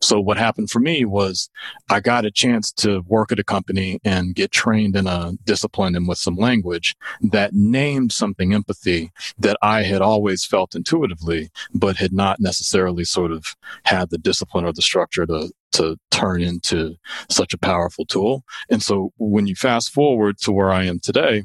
so 0.00 0.20
what 0.20 0.36
happened 0.36 0.70
for 0.70 0.80
me 0.80 1.04
was 1.04 1.50
I 1.90 2.00
got 2.00 2.24
a 2.24 2.30
chance 2.30 2.72
to 2.74 3.02
work 3.06 3.32
at 3.32 3.38
a 3.38 3.44
company 3.44 4.00
and 4.04 4.34
get 4.34 4.50
trained 4.50 4.96
in 4.96 5.06
a 5.06 5.32
discipline 5.44 5.94
and 5.94 6.08
with 6.08 6.18
some 6.18 6.36
language 6.36 6.96
that 7.20 7.52
named 7.52 8.12
something 8.12 8.52
empathy 8.54 9.12
that 9.38 9.56
I 9.62 9.82
had 9.82 10.02
always 10.02 10.44
felt 10.44 10.74
intuitively, 10.74 11.50
but 11.74 11.96
had 11.96 12.12
not 12.12 12.40
necessarily 12.40 13.04
sort 13.04 13.32
of 13.32 13.56
had 13.84 14.10
the 14.10 14.18
discipline 14.18 14.64
or 14.64 14.72
the 14.72 14.82
structure 14.82 15.26
to, 15.26 15.52
to 15.72 15.96
turn 16.10 16.42
into 16.42 16.96
such 17.30 17.52
a 17.52 17.58
powerful 17.58 18.04
tool. 18.04 18.44
And 18.70 18.82
so 18.82 19.12
when 19.18 19.46
you 19.46 19.54
fast 19.54 19.92
forward 19.92 20.38
to 20.38 20.52
where 20.52 20.72
I 20.72 20.84
am 20.84 20.98
today, 20.98 21.44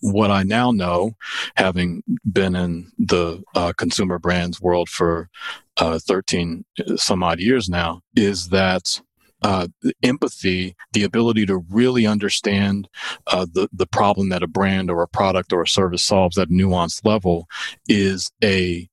what 0.00 0.30
I 0.30 0.42
now 0.42 0.70
know, 0.70 1.16
having 1.56 2.02
been 2.30 2.54
in 2.54 2.90
the 2.98 3.42
uh, 3.54 3.72
consumer 3.76 4.18
brands 4.18 4.60
world 4.60 4.88
for 4.88 5.28
uh, 5.76 5.98
13 5.98 6.64
some 6.96 7.22
odd 7.22 7.40
years 7.40 7.68
now, 7.68 8.02
is 8.14 8.48
that 8.48 9.00
uh, 9.42 9.68
empathy, 10.02 10.76
the 10.92 11.02
ability 11.02 11.46
to 11.46 11.64
really 11.70 12.06
understand 12.06 12.88
uh, 13.26 13.46
the 13.52 13.68
the 13.72 13.86
problem 13.86 14.28
that 14.28 14.42
a 14.42 14.46
brand 14.46 14.90
or 14.90 15.02
a 15.02 15.08
product 15.08 15.52
or 15.52 15.62
a 15.62 15.68
service 15.68 16.02
solves 16.02 16.36
at 16.36 16.48
a 16.48 16.52
nuanced 16.52 17.04
level, 17.04 17.46
is 17.88 18.30
a 18.44 18.88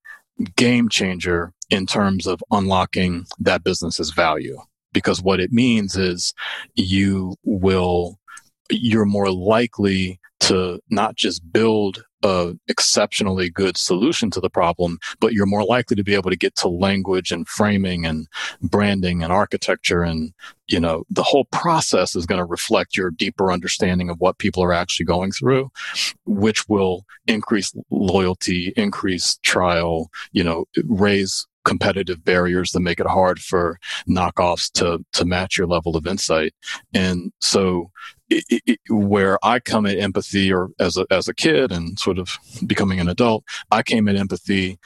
game 0.55 0.87
changer 0.87 1.53
in 1.69 1.85
terms 1.85 2.27
of 2.27 2.41
unlocking 2.51 3.25
that 3.39 3.63
business's 3.63 4.11
value. 4.11 4.57
Because 4.93 5.21
what 5.21 5.39
it 5.39 5.51
means 5.51 5.97
is 5.97 6.33
you 6.75 7.35
will 7.43 8.17
you're 8.69 9.05
more 9.05 9.31
likely 9.31 10.19
to 10.47 10.79
not 10.89 11.15
just 11.15 11.51
build 11.51 12.03
a 12.23 12.53
exceptionally 12.67 13.49
good 13.49 13.77
solution 13.77 14.31
to 14.31 14.39
the 14.39 14.49
problem, 14.49 14.97
but 15.19 15.33
you're 15.33 15.45
more 15.45 15.63
likely 15.63 15.95
to 15.95 16.03
be 16.03 16.15
able 16.15 16.29
to 16.29 16.35
get 16.35 16.55
to 16.55 16.67
language 16.67 17.31
and 17.31 17.47
framing 17.47 18.05
and 18.05 18.27
branding 18.61 19.23
and 19.23 19.31
architecture 19.31 20.01
and, 20.03 20.33
you 20.67 20.79
know, 20.79 21.03
the 21.09 21.23
whole 21.23 21.45
process 21.45 22.15
is 22.15 22.25
going 22.25 22.39
to 22.39 22.45
reflect 22.45 22.97
your 22.97 23.11
deeper 23.11 23.51
understanding 23.51 24.09
of 24.09 24.19
what 24.19 24.39
people 24.39 24.63
are 24.63 24.73
actually 24.73 25.05
going 25.05 25.31
through, 25.31 25.69
which 26.25 26.67
will 26.67 27.05
increase 27.27 27.73
loyalty, 27.91 28.73
increase 28.75 29.37
trial, 29.43 30.09
you 30.31 30.43
know, 30.43 30.65
raise 30.85 31.45
competitive 31.67 32.23
barriers 32.23 32.71
that 32.71 32.79
make 32.79 32.99
it 32.99 33.05
hard 33.05 33.39
for 33.39 33.77
knockoffs 34.07 34.71
to 34.71 35.03
to 35.11 35.25
match 35.25 35.57
your 35.57 35.67
level 35.67 35.97
of 35.97 36.07
insight. 36.07 36.53
And 36.93 37.33
so 37.41 37.91
it, 38.29 38.63
it, 38.65 38.79
where 38.89 39.37
I 39.43 39.59
come 39.59 39.85
at 39.85 39.97
empathy 39.97 40.51
or 40.51 40.69
as 40.79 40.97
a, 40.97 41.05
as 41.11 41.27
a 41.27 41.33
kid 41.33 41.71
and 41.71 41.99
sort 41.99 42.19
of 42.19 42.37
becoming 42.65 42.99
an 42.99 43.09
adult, 43.09 43.43
I 43.69 43.83
came 43.83 44.07
at 44.07 44.15
empathy 44.15 44.79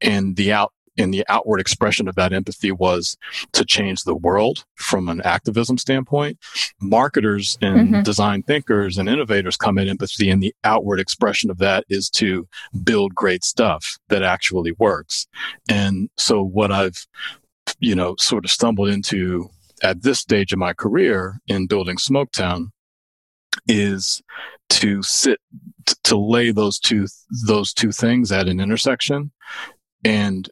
and 0.00 0.36
the 0.36 0.52
out 0.52 0.72
and 1.00 1.12
the 1.12 1.24
outward 1.28 1.60
expression 1.60 2.08
of 2.08 2.14
that 2.14 2.32
empathy 2.32 2.70
was 2.70 3.16
to 3.52 3.64
change 3.64 4.04
the 4.04 4.14
world 4.14 4.64
from 4.76 5.08
an 5.08 5.20
activism 5.22 5.78
standpoint. 5.78 6.38
Marketers 6.80 7.58
and 7.60 7.88
mm-hmm. 7.88 8.02
design 8.02 8.42
thinkers 8.42 8.98
and 8.98 9.08
innovators 9.08 9.56
come 9.56 9.78
at 9.78 9.88
empathy 9.88 10.30
and 10.30 10.42
the 10.42 10.54
outward 10.64 11.00
expression 11.00 11.50
of 11.50 11.58
that 11.58 11.84
is 11.88 12.08
to 12.10 12.46
build 12.84 13.14
great 13.14 13.44
stuff 13.44 13.98
that 14.08 14.22
actually 14.22 14.72
works. 14.72 15.26
And 15.68 16.08
so 16.16 16.42
what 16.42 16.70
I've, 16.70 17.06
you 17.78 17.94
know, 17.94 18.14
sort 18.18 18.44
of 18.44 18.50
stumbled 18.50 18.88
into 18.88 19.48
at 19.82 20.02
this 20.02 20.18
stage 20.18 20.52
of 20.52 20.58
my 20.58 20.72
career 20.72 21.40
in 21.46 21.66
building 21.66 21.96
Smoketown 21.96 22.66
is 23.66 24.22
to 24.68 25.02
sit 25.02 25.38
to 26.04 26.16
lay 26.16 26.50
those 26.52 26.78
two 26.78 27.06
those 27.46 27.72
two 27.72 27.90
things 27.90 28.30
at 28.30 28.48
an 28.48 28.60
intersection 28.60 29.32
and 30.04 30.48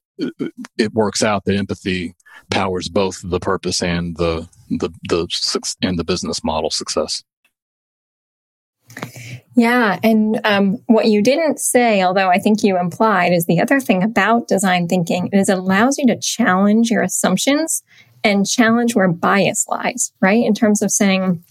it 0.78 0.92
works 0.92 1.22
out 1.22 1.44
that 1.44 1.56
empathy 1.56 2.14
powers 2.50 2.88
both 2.88 3.20
the 3.24 3.40
purpose 3.40 3.82
and 3.82 4.16
the 4.16 4.48
the 4.70 4.90
the 5.08 5.76
and 5.82 5.98
the 5.98 6.04
business 6.04 6.42
model 6.44 6.70
success 6.70 7.22
yeah 9.54 9.98
and 10.02 10.40
um, 10.44 10.78
what 10.86 11.06
you 11.06 11.22
didn't 11.22 11.60
say 11.60 12.02
although 12.02 12.28
i 12.28 12.38
think 12.38 12.62
you 12.62 12.78
implied 12.78 13.32
is 13.32 13.46
the 13.46 13.60
other 13.60 13.80
thing 13.80 14.02
about 14.02 14.48
design 14.48 14.88
thinking 14.88 15.28
is 15.32 15.48
it 15.48 15.58
allows 15.58 15.98
you 15.98 16.06
to 16.06 16.18
challenge 16.18 16.90
your 16.90 17.02
assumptions 17.02 17.82
and 18.24 18.48
challenge 18.48 18.94
where 18.94 19.08
bias 19.08 19.66
lies 19.68 20.12
right 20.20 20.44
in 20.44 20.54
terms 20.54 20.82
of 20.82 20.90
saying 20.90 21.42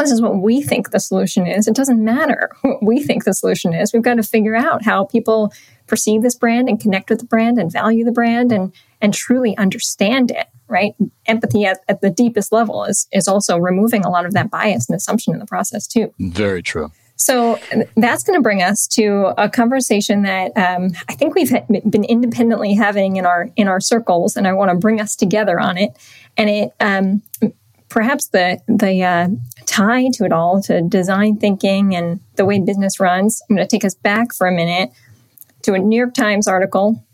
this 0.00 0.10
is 0.10 0.22
what 0.22 0.38
we 0.38 0.62
think 0.62 0.90
the 0.90 1.00
solution 1.00 1.46
is. 1.46 1.68
It 1.68 1.74
doesn't 1.74 2.02
matter 2.02 2.50
what 2.62 2.82
we 2.82 3.02
think 3.02 3.24
the 3.24 3.34
solution 3.34 3.72
is. 3.74 3.92
We've 3.92 4.02
got 4.02 4.14
to 4.14 4.22
figure 4.22 4.56
out 4.56 4.84
how 4.84 5.04
people 5.04 5.52
perceive 5.90 6.22
this 6.22 6.34
brand 6.34 6.68
and 6.68 6.80
connect 6.80 7.10
with 7.10 7.18
the 7.18 7.26
brand 7.26 7.58
and 7.58 7.70
value 7.70 8.04
the 8.04 8.12
brand 8.12 8.52
and 8.52 8.72
and 9.02 9.12
truly 9.12 9.56
understand 9.58 10.30
it. 10.30 10.46
Right? 10.68 10.94
Empathy 11.26 11.66
at, 11.66 11.80
at 11.88 12.00
the 12.00 12.10
deepest 12.10 12.52
level 12.52 12.84
is 12.84 13.08
is 13.12 13.28
also 13.28 13.58
removing 13.58 14.04
a 14.04 14.10
lot 14.10 14.24
of 14.24 14.32
that 14.32 14.50
bias 14.50 14.88
and 14.88 14.96
assumption 14.96 15.34
in 15.34 15.40
the 15.40 15.46
process 15.46 15.86
too. 15.86 16.14
Very 16.18 16.62
true. 16.62 16.90
So 17.16 17.58
that's 17.98 18.22
going 18.22 18.38
to 18.38 18.42
bring 18.42 18.62
us 18.62 18.86
to 18.92 19.34
a 19.36 19.50
conversation 19.50 20.22
that 20.22 20.56
um, 20.56 20.92
I 21.06 21.14
think 21.14 21.34
we've 21.34 21.52
been 21.68 22.04
independently 22.04 22.72
having 22.72 23.16
in 23.16 23.26
our 23.26 23.50
in 23.56 23.68
our 23.68 23.78
circles, 23.78 24.36
and 24.36 24.48
I 24.48 24.54
want 24.54 24.70
to 24.70 24.76
bring 24.76 25.02
us 25.02 25.16
together 25.16 25.60
on 25.60 25.76
it. 25.76 25.90
And 26.38 26.48
it 26.48 26.70
um, 26.80 27.22
perhaps 27.90 28.28
the 28.28 28.62
the 28.68 29.02
uh, 29.02 29.28
tie 29.66 30.08
to 30.14 30.24
it 30.24 30.32
all 30.32 30.62
to 30.62 30.80
design 30.80 31.36
thinking 31.36 31.94
and 31.94 32.20
the 32.36 32.46
way 32.46 32.58
business 32.58 32.98
runs. 32.98 33.42
I'm 33.42 33.56
going 33.56 33.68
to 33.68 33.70
take 33.70 33.84
us 33.84 33.94
back 33.94 34.32
for 34.32 34.46
a 34.46 34.52
minute 34.52 34.90
to 35.62 35.74
a 35.74 35.78
New 35.78 35.96
York 35.96 36.14
Times 36.14 36.46
article, 36.46 37.04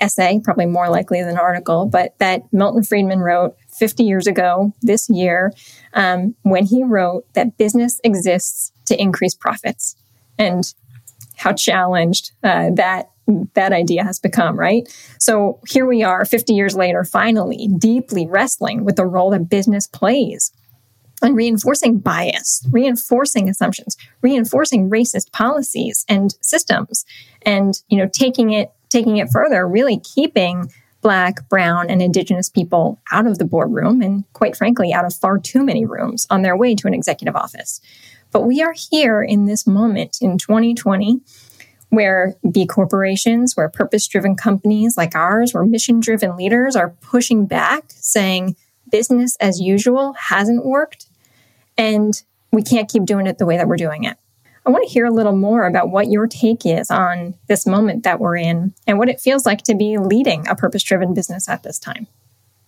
essay, 0.00 0.40
probably 0.42 0.66
more 0.66 0.88
likely 0.88 1.22
than 1.22 1.36
article, 1.36 1.86
but 1.86 2.18
that 2.18 2.42
Milton 2.52 2.82
Friedman 2.82 3.20
wrote 3.20 3.56
50 3.68 4.04
years 4.04 4.26
ago 4.26 4.72
this 4.82 5.08
year 5.10 5.52
um, 5.94 6.34
when 6.42 6.64
he 6.64 6.82
wrote 6.82 7.30
that 7.34 7.56
business 7.58 8.00
exists 8.02 8.72
to 8.86 9.00
increase 9.00 9.34
profits 9.34 9.96
and 10.38 10.74
how 11.36 11.52
challenged 11.52 12.32
uh, 12.42 12.70
that 12.74 13.10
that 13.54 13.72
idea 13.72 14.02
has 14.02 14.18
become, 14.18 14.58
right? 14.58 14.88
So 15.20 15.60
here 15.68 15.86
we 15.86 16.02
are 16.02 16.24
50 16.24 16.52
years 16.52 16.74
later, 16.74 17.04
finally 17.04 17.68
deeply 17.78 18.26
wrestling 18.26 18.84
with 18.84 18.96
the 18.96 19.06
role 19.06 19.30
that 19.30 19.48
business 19.48 19.86
plays 19.86 20.50
and 21.22 21.36
reinforcing 21.36 21.98
bias, 21.98 22.66
reinforcing 22.70 23.48
assumptions, 23.48 23.96
reinforcing 24.22 24.90
racist 24.90 25.32
policies 25.32 26.04
and 26.08 26.34
systems, 26.40 27.04
and 27.42 27.82
you 27.88 27.98
know, 27.98 28.08
taking 28.12 28.52
it 28.52 28.72
taking 28.88 29.18
it 29.18 29.28
further, 29.32 29.66
really 29.68 30.00
keeping 30.00 30.70
black, 31.00 31.48
brown, 31.48 31.88
and 31.88 32.02
indigenous 32.02 32.50
people 32.50 33.00
out 33.10 33.26
of 33.26 33.38
the 33.38 33.44
boardroom 33.44 34.02
and 34.02 34.24
quite 34.32 34.56
frankly, 34.56 34.92
out 34.92 35.04
of 35.04 35.14
far 35.14 35.38
too 35.38 35.64
many 35.64 35.86
rooms 35.86 36.26
on 36.28 36.42
their 36.42 36.56
way 36.56 36.74
to 36.74 36.86
an 36.86 36.94
executive 36.94 37.36
office. 37.36 37.80
But 38.32 38.42
we 38.42 38.62
are 38.62 38.74
here 38.74 39.22
in 39.22 39.46
this 39.46 39.66
moment 39.66 40.18
in 40.20 40.38
2020 40.38 41.20
where 41.90 42.36
B 42.50 42.66
corporations, 42.66 43.56
where 43.56 43.68
purpose 43.68 44.06
driven 44.06 44.36
companies 44.36 44.96
like 44.96 45.14
ours, 45.14 45.52
where 45.52 45.64
mission 45.64 46.00
driven 46.00 46.36
leaders 46.36 46.76
are 46.76 46.90
pushing 47.00 47.46
back, 47.46 47.84
saying 47.88 48.56
business 48.90 49.36
as 49.40 49.60
usual 49.60 50.14
hasn't 50.14 50.64
worked 50.64 51.06
and 51.80 52.22
we 52.52 52.62
can't 52.62 52.90
keep 52.90 53.06
doing 53.06 53.26
it 53.26 53.38
the 53.38 53.46
way 53.46 53.56
that 53.56 53.66
we're 53.66 53.76
doing 53.76 54.04
it. 54.04 54.18
I 54.66 54.70
want 54.70 54.86
to 54.86 54.92
hear 54.92 55.06
a 55.06 55.10
little 55.10 55.34
more 55.34 55.66
about 55.66 55.90
what 55.90 56.10
your 56.10 56.26
take 56.26 56.66
is 56.66 56.90
on 56.90 57.34
this 57.48 57.66
moment 57.66 58.04
that 58.04 58.20
we're 58.20 58.36
in 58.36 58.74
and 58.86 58.98
what 58.98 59.08
it 59.08 59.18
feels 59.18 59.46
like 59.46 59.62
to 59.62 59.74
be 59.74 59.96
leading 59.96 60.46
a 60.46 60.54
purpose 60.54 60.82
driven 60.82 61.14
business 61.14 61.48
at 61.48 61.62
this 61.62 61.78
time. 61.78 62.06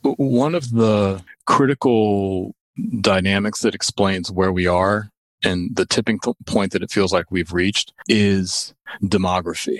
One 0.03 0.55
of 0.55 0.71
the 0.71 1.23
critical 1.47 2.55
dynamics 3.01 3.61
that 3.61 3.75
explains 3.75 4.33
where 4.33 4.51
we 4.51 4.67
are 4.67 5.11
and 5.45 5.77
the 5.77 5.85
tipping 5.85 6.19
point 6.47 6.73
that 6.73 6.83
it 6.83 6.91
feels 6.91 7.13
like 7.13 7.31
we've 7.31 7.53
reached 7.53 7.93
is 8.09 8.73
demography. 9.03 9.79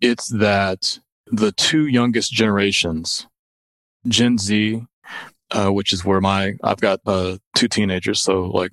It's 0.00 0.28
that 0.28 1.00
the 1.26 1.50
two 1.50 1.88
youngest 1.88 2.32
generations, 2.32 3.26
Gen 4.06 4.38
Z, 4.38 4.84
uh, 5.52 5.68
which 5.68 5.92
is 5.92 6.04
where 6.04 6.20
my 6.20 6.54
I've 6.62 6.80
got 6.80 7.00
uh, 7.06 7.36
two 7.54 7.68
teenagers, 7.68 8.20
so 8.20 8.44
like 8.44 8.72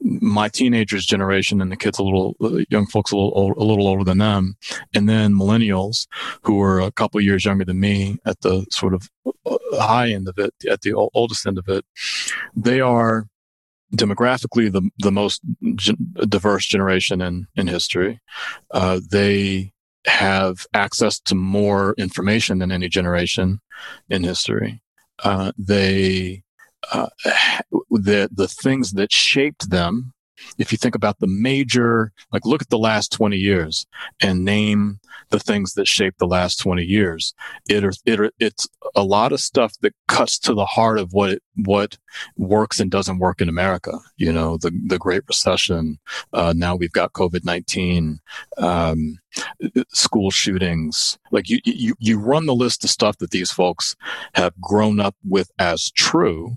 my 0.00 0.48
teenagers 0.48 1.06
generation 1.06 1.60
and 1.60 1.70
the 1.70 1.76
kids 1.76 1.98
a 1.98 2.02
little 2.02 2.36
uh, 2.42 2.64
young 2.68 2.86
folks 2.86 3.12
a 3.12 3.16
little 3.16 3.54
a 3.56 3.64
little 3.64 3.86
older 3.86 4.04
than 4.04 4.18
them, 4.18 4.56
and 4.94 5.08
then 5.08 5.34
millennials 5.34 6.06
who 6.42 6.60
are 6.60 6.80
a 6.80 6.92
couple 6.92 7.20
years 7.20 7.44
younger 7.44 7.64
than 7.64 7.80
me 7.80 8.18
at 8.26 8.40
the 8.40 8.66
sort 8.70 8.94
of 8.94 9.08
uh, 9.46 9.56
high 9.78 10.10
end 10.10 10.28
of 10.28 10.38
it, 10.38 10.52
at 10.68 10.82
the 10.82 10.92
oldest 10.92 11.46
end 11.46 11.58
of 11.58 11.68
it, 11.68 11.84
they 12.54 12.80
are 12.80 13.26
demographically 13.94 14.70
the 14.70 14.90
the 14.98 15.12
most 15.12 15.40
diverse 16.28 16.66
generation 16.66 17.20
in 17.20 17.46
in 17.54 17.68
history. 17.68 18.20
Uh, 18.72 19.00
they 19.10 19.72
have 20.06 20.66
access 20.74 21.18
to 21.18 21.34
more 21.34 21.94
information 21.98 22.58
than 22.58 22.70
any 22.70 22.88
generation 22.88 23.60
in 24.08 24.22
history. 24.22 24.82
Uh, 25.22 25.52
they 25.58 26.42
uh, 26.92 27.08
the 27.90 28.28
the 28.32 28.48
things 28.48 28.92
that 28.92 29.12
shaped 29.12 29.70
them 29.70 30.12
if 30.58 30.72
you 30.72 30.78
think 30.78 30.94
about 30.94 31.18
the 31.18 31.26
major, 31.26 32.12
like 32.32 32.44
look 32.44 32.62
at 32.62 32.70
the 32.70 32.78
last 32.78 33.12
20 33.12 33.36
years 33.36 33.86
and 34.20 34.44
name 34.44 34.98
the 35.30 35.38
things 35.38 35.74
that 35.74 35.88
shaped 35.88 36.18
the 36.18 36.26
last 36.26 36.60
20 36.60 36.82
years, 36.82 37.34
it, 37.68 37.84
it, 38.04 38.34
it's 38.38 38.68
a 38.94 39.02
lot 39.02 39.32
of 39.32 39.40
stuff 39.40 39.74
that 39.80 39.94
cuts 40.08 40.38
to 40.38 40.54
the 40.54 40.66
heart 40.66 40.98
of 40.98 41.12
what, 41.12 41.38
what 41.56 41.98
works 42.36 42.80
and 42.80 42.90
doesn't 42.90 43.18
work 43.18 43.40
in 43.40 43.48
America. 43.48 43.98
You 44.16 44.32
know, 44.32 44.56
the, 44.56 44.70
the 44.86 44.98
Great 44.98 45.22
Recession. 45.28 45.98
Uh, 46.32 46.52
now 46.56 46.76
we've 46.76 46.92
got 46.92 47.12
COVID-19, 47.12 48.18
um, 48.58 49.18
school 49.92 50.30
shootings. 50.30 51.18
Like 51.30 51.48
you, 51.48 51.60
you, 51.64 51.94
you 51.98 52.18
run 52.18 52.46
the 52.46 52.54
list 52.54 52.84
of 52.84 52.90
stuff 52.90 53.18
that 53.18 53.30
these 53.30 53.50
folks 53.50 53.96
have 54.34 54.58
grown 54.60 55.00
up 55.00 55.16
with 55.24 55.50
as 55.58 55.90
true. 55.90 56.56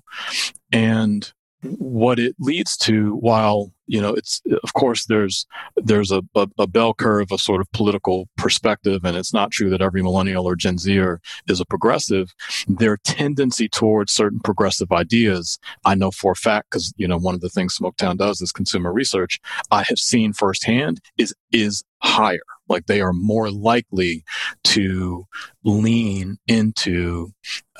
And 0.71 1.31
what 1.63 2.19
it 2.19 2.35
leads 2.39 2.77
to 2.77 3.15
while 3.15 3.71
you 3.85 3.99
know 3.99 4.13
it's 4.13 4.41
of 4.63 4.73
course 4.73 5.05
there's 5.07 5.45
there's 5.75 6.11
a, 6.11 6.21
a, 6.35 6.47
a, 6.57 6.67
bell 6.67 6.93
curve 6.93 7.31
of 7.31 7.41
sort 7.41 7.59
of 7.59 7.69
political 7.73 8.29
perspective 8.37 9.03
and 9.03 9.17
it's 9.17 9.33
not 9.33 9.51
true 9.51 9.69
that 9.69 9.81
every 9.81 10.01
millennial 10.01 10.47
or 10.47 10.55
gen 10.55 10.77
zer 10.77 11.19
is 11.47 11.59
a 11.59 11.65
progressive. 11.65 12.33
Their 12.67 12.97
tendency 12.97 13.67
towards 13.67 14.13
certain 14.13 14.39
progressive 14.39 14.91
ideas 14.91 15.59
i 15.85 15.95
know 15.95 16.11
for 16.11 16.31
a 16.31 16.35
fact 16.35 16.69
because 16.71 16.93
you 16.97 17.07
know 17.07 17.17
one 17.17 17.35
of 17.35 17.41
the 17.41 17.49
things 17.49 17.77
smoketown 17.77 18.17
does 18.17 18.41
is 18.41 18.51
consumer 18.51 18.93
research 18.93 19.39
i 19.71 19.83
have 19.83 19.97
seen 19.97 20.33
firsthand 20.33 21.01
is 21.17 21.33
is 21.51 21.83
higher. 22.01 22.39
Like 22.67 22.85
they 22.85 23.01
are 23.01 23.13
more 23.13 23.49
likely 23.49 24.23
to 24.65 25.25
lean 25.63 26.37
into 26.47 27.31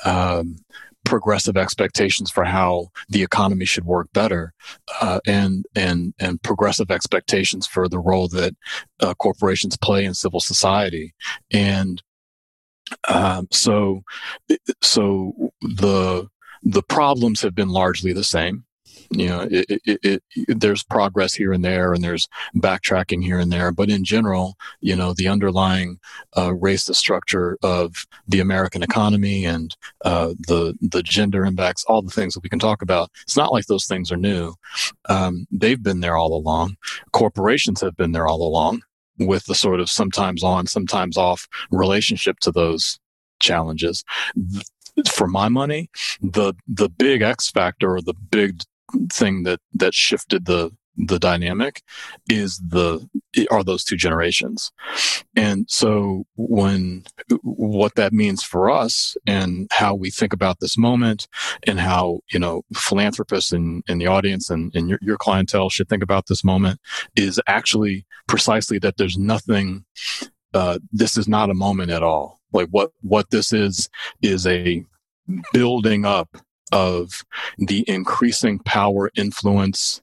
um, 0.04 0.56
progressive 1.10 1.56
expectations 1.56 2.30
for 2.30 2.44
how 2.44 2.86
the 3.08 3.24
economy 3.24 3.64
should 3.64 3.84
work 3.84 4.08
better, 4.12 4.54
uh, 5.00 5.18
and 5.26 5.66
and 5.74 6.14
and 6.20 6.40
progressive 6.42 6.90
expectations 6.90 7.66
for 7.66 7.88
the 7.88 7.98
role 7.98 8.28
that 8.28 8.54
uh, 9.00 9.12
corporations 9.14 9.76
play 9.76 10.04
in 10.04 10.14
civil 10.14 10.38
society, 10.38 11.12
and 11.50 12.00
um, 13.08 13.48
so 13.50 14.02
so 14.80 15.50
the 15.60 16.28
the 16.62 16.82
problems 16.82 17.42
have 17.42 17.56
been 17.56 17.70
largely 17.70 18.12
the 18.12 18.24
same 18.24 18.64
you 19.10 19.28
know, 19.28 19.48
it, 19.50 19.66
it, 19.84 20.22
it, 20.36 20.60
there's 20.60 20.84
progress 20.84 21.34
here 21.34 21.52
and 21.52 21.64
there, 21.64 21.92
and 21.92 22.02
there's 22.02 22.28
backtracking 22.56 23.22
here 23.22 23.40
and 23.40 23.52
there. 23.52 23.72
But 23.72 23.90
in 23.90 24.04
general, 24.04 24.56
you 24.80 24.94
know, 24.94 25.12
the 25.12 25.26
underlying 25.26 25.98
uh, 26.36 26.52
structure 26.76 27.58
of 27.62 28.06
the 28.28 28.40
American 28.40 28.82
economy 28.82 29.44
and 29.44 29.74
uh, 30.04 30.34
the 30.46 30.76
the 30.80 31.02
gender 31.02 31.44
impacts, 31.44 31.84
all 31.84 32.02
the 32.02 32.10
things 32.10 32.34
that 32.34 32.42
we 32.42 32.48
can 32.48 32.60
talk 32.60 32.82
about. 32.82 33.10
It's 33.22 33.36
not 33.36 33.52
like 33.52 33.66
those 33.66 33.86
things 33.86 34.12
are 34.12 34.16
new. 34.16 34.54
Um, 35.08 35.46
they've 35.50 35.82
been 35.82 36.00
there 36.00 36.16
all 36.16 36.34
along. 36.34 36.76
Corporations 37.12 37.80
have 37.80 37.96
been 37.96 38.12
there 38.12 38.28
all 38.28 38.42
along 38.42 38.82
with 39.18 39.44
the 39.46 39.54
sort 39.54 39.80
of 39.80 39.90
sometimes 39.90 40.44
on, 40.44 40.66
sometimes 40.66 41.16
off 41.16 41.48
relationship 41.70 42.38
to 42.40 42.52
those 42.52 42.98
challenges 43.40 44.04
for 45.08 45.26
my 45.26 45.48
money, 45.48 45.90
the 46.20 46.54
the 46.66 46.88
big 46.88 47.22
X 47.22 47.50
factor 47.50 47.94
or 47.94 48.00
the 48.00 48.14
big 48.14 48.60
thing 49.12 49.42
that 49.44 49.60
that 49.74 49.94
shifted 49.94 50.46
the 50.46 50.70
the 50.96 51.18
dynamic 51.18 51.82
is 52.28 52.58
the 52.58 53.08
are 53.50 53.62
those 53.62 53.84
two 53.84 53.96
generations. 53.96 54.72
And 55.36 55.66
so 55.68 56.24
when 56.36 57.04
what 57.42 57.94
that 57.94 58.12
means 58.12 58.42
for 58.42 58.70
us 58.70 59.16
and 59.26 59.68
how 59.70 59.94
we 59.94 60.10
think 60.10 60.32
about 60.32 60.60
this 60.60 60.76
moment 60.76 61.28
and 61.66 61.80
how 61.80 62.20
you 62.32 62.38
know 62.38 62.62
philanthropists 62.74 63.52
in, 63.52 63.82
in 63.88 63.98
the 63.98 64.06
audience 64.06 64.50
and, 64.50 64.74
and 64.74 64.88
your, 64.88 64.98
your 65.00 65.16
clientele 65.16 65.70
should 65.70 65.88
think 65.88 66.02
about 66.02 66.26
this 66.26 66.44
moment 66.44 66.80
is 67.16 67.40
actually 67.46 68.04
precisely 68.26 68.78
that 68.78 68.96
there's 68.96 69.18
nothing 69.18 69.84
uh, 70.52 70.78
this 70.92 71.16
is 71.16 71.28
not 71.28 71.50
a 71.50 71.54
moment 71.54 71.90
at 71.90 72.02
all. 72.02 72.40
Like 72.52 72.68
what 72.70 72.90
what 73.00 73.30
this 73.30 73.52
is 73.52 73.88
is 74.22 74.46
a 74.46 74.84
building 75.52 76.04
up 76.04 76.36
of 76.72 77.24
the 77.58 77.84
increasing 77.88 78.58
power 78.60 79.10
influence 79.16 80.02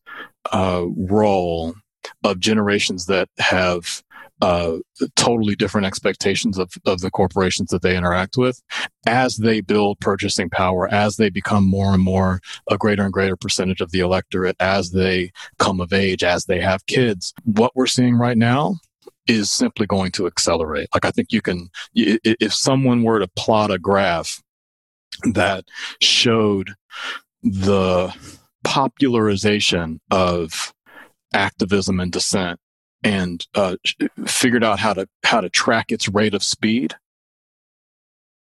uh, 0.51 0.85
role 0.95 1.75
of 2.23 2.39
generations 2.39 3.05
that 3.07 3.29
have 3.37 4.03
uh, 4.41 4.77
totally 5.15 5.55
different 5.55 5.87
expectations 5.87 6.59
of, 6.59 6.71
of 6.85 7.01
the 7.01 7.09
corporations 7.09 7.69
that 7.71 7.81
they 7.81 7.97
interact 7.97 8.37
with 8.37 8.61
as 9.07 9.37
they 9.37 9.61
build 9.61 9.99
purchasing 9.99 10.49
power, 10.49 10.87
as 10.93 11.17
they 11.17 11.29
become 11.29 11.67
more 11.67 11.93
and 11.93 12.03
more 12.03 12.39
a 12.69 12.77
greater 12.77 13.03
and 13.03 13.13
greater 13.13 13.35
percentage 13.35 13.81
of 13.81 13.91
the 13.91 13.99
electorate, 13.99 14.55
as 14.59 14.91
they 14.91 15.31
come 15.57 15.81
of 15.81 15.91
age, 15.91 16.23
as 16.23 16.45
they 16.45 16.61
have 16.61 16.85
kids. 16.85 17.33
What 17.45 17.71
we're 17.75 17.87
seeing 17.87 18.15
right 18.15 18.37
now 18.37 18.75
is 19.27 19.51
simply 19.51 19.87
going 19.87 20.11
to 20.11 20.27
accelerate. 20.27 20.89
Like 20.93 21.05
I 21.05 21.11
think 21.11 21.31
you 21.31 21.41
can, 21.41 21.69
if 21.93 22.53
someone 22.53 23.03
were 23.03 23.19
to 23.19 23.27
plot 23.27 23.71
a 23.71 23.79
graph 23.79 24.41
that 25.33 25.65
showed 26.01 26.71
the 27.43 28.13
popularization 28.63 29.99
of 30.11 30.73
activism 31.33 31.99
and 31.99 32.11
dissent 32.11 32.59
and 33.03 33.45
uh, 33.55 33.75
figured 34.25 34.63
out 34.63 34.79
how 34.79 34.93
to 34.93 35.07
how 35.23 35.39
to 35.39 35.49
track 35.49 35.91
its 35.91 36.09
rate 36.09 36.33
of 36.33 36.43
speed 36.43 36.95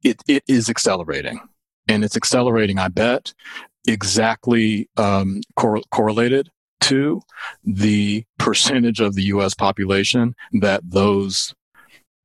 it, 0.02 0.22
it 0.28 0.44
is 0.46 0.68
accelerating. 0.68 1.40
And 1.88 2.04
it's 2.04 2.16
accelerating 2.16 2.78
i 2.78 2.88
bet 2.88 3.34
exactly 3.87 4.88
um, 4.96 5.40
cor- 5.56 5.82
correlated 5.90 6.48
to 6.80 7.20
the 7.62 8.24
percentage 8.38 9.00
of 9.00 9.14
the 9.14 9.22
us 9.24 9.54
population 9.54 10.34
that 10.60 10.82
those 10.84 11.54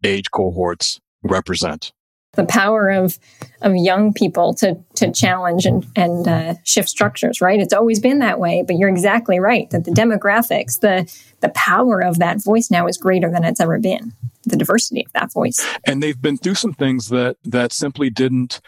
age 0.04 0.32
cohorts 0.32 1.00
represent 1.24 1.92
the 2.34 2.46
power 2.46 2.90
of 2.90 3.18
of 3.62 3.76
young 3.76 4.14
people 4.14 4.54
to 4.56 4.78
to 4.96 5.12
challenge 5.12 5.66
and 5.66 5.86
and 5.96 6.28
uh, 6.28 6.54
shift 6.64 6.90
structures. 6.90 7.42
Right, 7.42 7.60
it's 7.60 7.74
always 7.74 8.00
been 8.00 8.20
that 8.20 8.40
way. 8.40 8.64
But 8.66 8.78
you're 8.78 8.90
exactly 8.90 9.40
right 9.40 9.70
that 9.72 9.86
the 9.86 9.92
demographics, 9.92 10.80
the 10.80 11.12
the 11.42 11.50
power 11.50 12.02
of 12.02 12.20
that 12.20 12.44
voice 12.44 12.70
now 12.70 12.88
is 12.88 12.98
greater 12.98 13.32
than 13.32 13.44
it's 13.44 13.60
ever 13.60 13.80
been. 13.80 14.14
The 14.46 14.58
diversity 14.58 15.04
of 15.06 15.12
that 15.14 15.34
voice, 15.34 15.66
and 15.86 16.02
they've 16.02 16.20
been 16.20 16.38
through 16.38 16.56
some 16.56 16.74
things 16.74 17.10
that 17.10 17.38
that 17.44 17.74
simply 17.74 18.10
didn't 18.10 18.62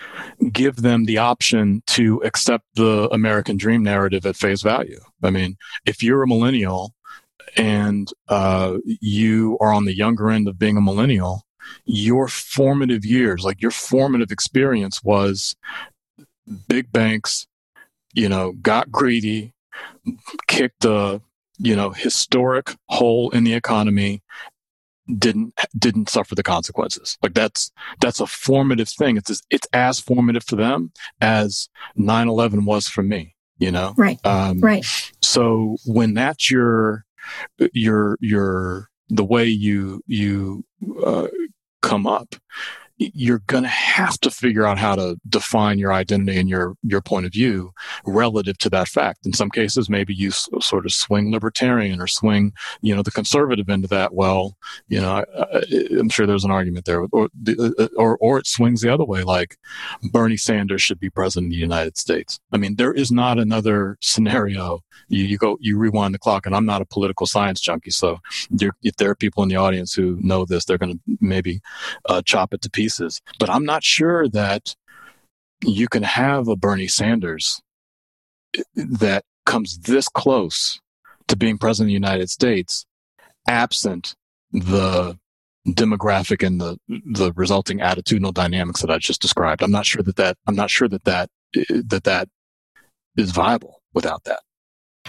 give 0.52 0.78
them 0.78 1.06
the 1.06 1.18
option 1.18 1.82
to 1.88 2.22
accept 2.24 2.66
the 2.76 3.08
American 3.12 3.58
dream 3.58 3.84
narrative 3.84 4.26
at 4.26 4.36
face 4.36 4.62
value. 4.62 5.00
I 5.24 5.30
mean, 5.30 5.58
if 5.86 6.04
you're 6.04 6.24
a 6.24 6.28
millennial 6.28 6.94
and 7.58 8.12
uh, 8.28 8.78
you 8.84 9.58
are 9.60 9.74
on 9.74 9.86
the 9.86 9.96
younger 9.96 10.30
end 10.30 10.48
of 10.48 10.60
being 10.60 10.78
a 10.78 10.82
millennial 10.82 11.46
your 11.86 12.28
formative 12.28 13.06
years, 13.06 13.44
like 13.44 13.62
your 13.62 13.72
formative 13.72 14.32
experience 14.32 15.04
was 15.04 15.56
big 16.68 16.92
banks, 16.92 17.48
you 18.14 18.30
know, 18.30 18.54
got 18.62 18.92
greedy, 18.92 19.54
kicked 20.48 20.86
a, 20.86 21.22
you 21.58 21.76
know, 21.76 21.92
historic 21.92 22.76
hole 22.90 23.30
in 23.32 23.44
the 23.44 23.54
economy, 23.54 24.22
didn't 25.18 25.54
didn't 25.78 26.10
suffer 26.10 26.36
the 26.36 26.44
consequences. 26.44 27.18
Like 27.22 27.34
that's 27.34 27.72
that's 28.00 28.20
a 28.20 28.28
formative 28.28 28.90
thing. 28.90 29.18
It's 29.18 29.30
as, 29.30 29.42
it's 29.50 29.68
as 29.74 30.00
formative 30.00 30.44
for 30.44 30.56
them 30.56 30.92
as 31.20 31.70
9/11 31.98 32.66
was 32.66 32.88
for 32.88 33.04
me. 33.04 33.36
You 33.58 33.72
know, 33.72 33.94
right? 33.98 34.20
Um, 34.26 34.60
right. 34.60 34.86
So 35.22 35.78
when 35.86 36.14
that's 36.16 36.50
your 36.50 37.06
your 37.74 38.18
your 38.22 38.90
the 39.10 39.24
way 39.24 39.46
you 39.46 40.02
you 40.08 40.66
uh, 41.06 41.28
come 41.82 42.08
up 42.08 42.36
you're 43.14 43.42
going 43.48 43.64
to 43.64 43.70
have 43.70 44.20
to 44.20 44.30
figure 44.30 44.66
out 44.66 44.78
how 44.78 44.96
to 44.96 45.20
define 45.28 45.80
your 45.80 45.92
identity 45.92 46.38
and 46.38 46.50
your 46.50 46.76
your 46.84 47.02
point 47.02 47.26
of 47.26 47.32
view 47.32 47.72
relative 48.06 48.58
to 48.60 48.70
that 48.70 48.88
fact. 48.88 49.26
In 49.26 49.34
some 49.34 49.50
cases, 49.50 49.90
maybe 49.90 50.14
you 50.14 50.30
s- 50.30 50.50
sort 50.60 50.86
of 50.86 50.94
swing 50.94 51.32
libertarian 51.32 52.00
or 52.00 52.08
swing, 52.08 52.54
you 52.82 52.96
know, 52.96 53.02
the 53.02 53.12
conservative 53.12 53.70
into 53.70 53.88
that. 53.88 54.14
Well, 54.14 54.56
you 54.88 55.02
know, 55.02 55.24
I, 55.36 55.64
am 55.98 56.10
sure 56.10 56.28
there's 56.28 56.44
an 56.44 56.52
argument 56.52 56.86
there, 56.86 57.02
or, 57.12 57.30
uh, 57.48 57.88
or 57.98 58.18
or 58.18 58.38
it 58.38 58.48
swings 58.48 58.82
the 58.82 58.94
other 58.94 59.06
way, 59.06 59.24
like 59.24 59.58
Bernie 60.12 60.38
Sanders 60.38 60.82
should 60.82 61.00
be 61.00 61.10
president 61.10 61.52
of 61.52 61.56
the 61.56 61.58
United 61.58 61.98
States. 61.98 62.40
I 62.52 62.58
mean, 62.58 62.76
there 62.76 62.94
is 62.94 63.12
not 63.12 63.40
another 63.40 63.98
scenario. 64.02 64.82
You, 65.08 65.24
you 65.24 65.38
go, 65.38 65.58
you 65.60 65.78
rewind 65.78 66.14
the 66.14 66.20
clock, 66.20 66.46
and 66.46 66.56
I'm 66.56 66.66
not 66.66 66.82
a 66.82 66.86
political 66.86 67.26
science 67.26 67.60
junkie, 67.60 67.92
so 67.92 68.20
if 68.84 68.96
there 68.98 69.10
are 69.10 69.16
people 69.16 69.44
in 69.44 69.50
the 69.50 69.56
audience 69.56 69.94
who 69.94 70.18
know 70.22 70.46
this, 70.46 70.66
they're 70.66 70.78
going 70.78 70.94
to 70.94 71.18
maybe 71.20 71.62
uh, 72.08 72.22
chop 72.24 72.54
it 72.54 72.62
to 72.62 72.70
pieces 72.70 72.91
pieces. 72.92 73.22
But 73.40 73.50
I'm 73.50 73.66
not 73.66 73.84
sure 73.84 74.28
that 74.30 74.76
you 75.64 75.88
can 75.88 76.04
have 76.04 76.48
a 76.48 76.56
Bernie 76.56 76.88
Sanders 76.88 77.62
that 78.76 79.24
comes 79.46 79.80
this 79.80 80.08
close 80.08 80.80
to 81.28 81.38
being 81.38 81.58
president 81.58 81.88
of 81.88 81.90
the 81.90 81.94
United 81.94 82.30
States 82.30 82.86
absent 83.48 84.16
the 84.52 85.18
demographic 85.68 86.46
and 86.46 86.60
the 86.60 86.78
the 86.88 87.32
resulting 87.36 87.80
attitudinal 87.80 88.34
dynamics 88.34 88.82
that 88.82 88.90
I 88.90 88.98
just 88.98 89.22
described. 89.22 89.62
I'm 89.62 89.72
not 89.72 89.86
sure 89.86 90.04
that 90.04 90.16
that 90.18 90.38
I'm 90.48 90.56
not 90.56 90.70
sure 90.70 90.88
that 90.88 91.04
that 91.06 91.30
that 91.54 92.04
that 92.04 92.28
is 93.16 93.32
viable 93.32 93.82
without 93.94 94.24
that. 94.26 94.40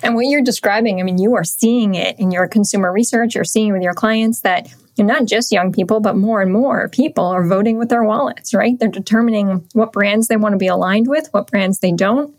And 0.02 0.14
what 0.14 0.26
you're 0.26 0.42
describing, 0.42 1.00
I 1.00 1.02
mean, 1.02 1.18
you 1.18 1.34
are 1.34 1.44
seeing 1.44 1.94
it 1.94 2.18
in 2.18 2.30
your 2.30 2.48
consumer 2.48 2.92
research. 2.92 3.34
You're 3.34 3.44
seeing 3.44 3.72
with 3.72 3.82
your 3.82 3.94
clients 3.94 4.40
that 4.40 4.72
not 4.98 5.24
just 5.26 5.52
young 5.52 5.72
people, 5.72 6.00
but 6.00 6.16
more 6.16 6.42
and 6.42 6.52
more 6.52 6.88
people 6.88 7.24
are 7.24 7.46
voting 7.46 7.78
with 7.78 7.88
their 7.88 8.04
wallets, 8.04 8.52
right? 8.52 8.78
They're 8.78 8.88
determining 8.88 9.66
what 9.72 9.92
brands 9.92 10.28
they 10.28 10.36
want 10.36 10.52
to 10.52 10.58
be 10.58 10.66
aligned 10.66 11.08
with, 11.08 11.28
what 11.32 11.50
brands 11.50 11.78
they 11.78 11.92
don't. 11.92 12.34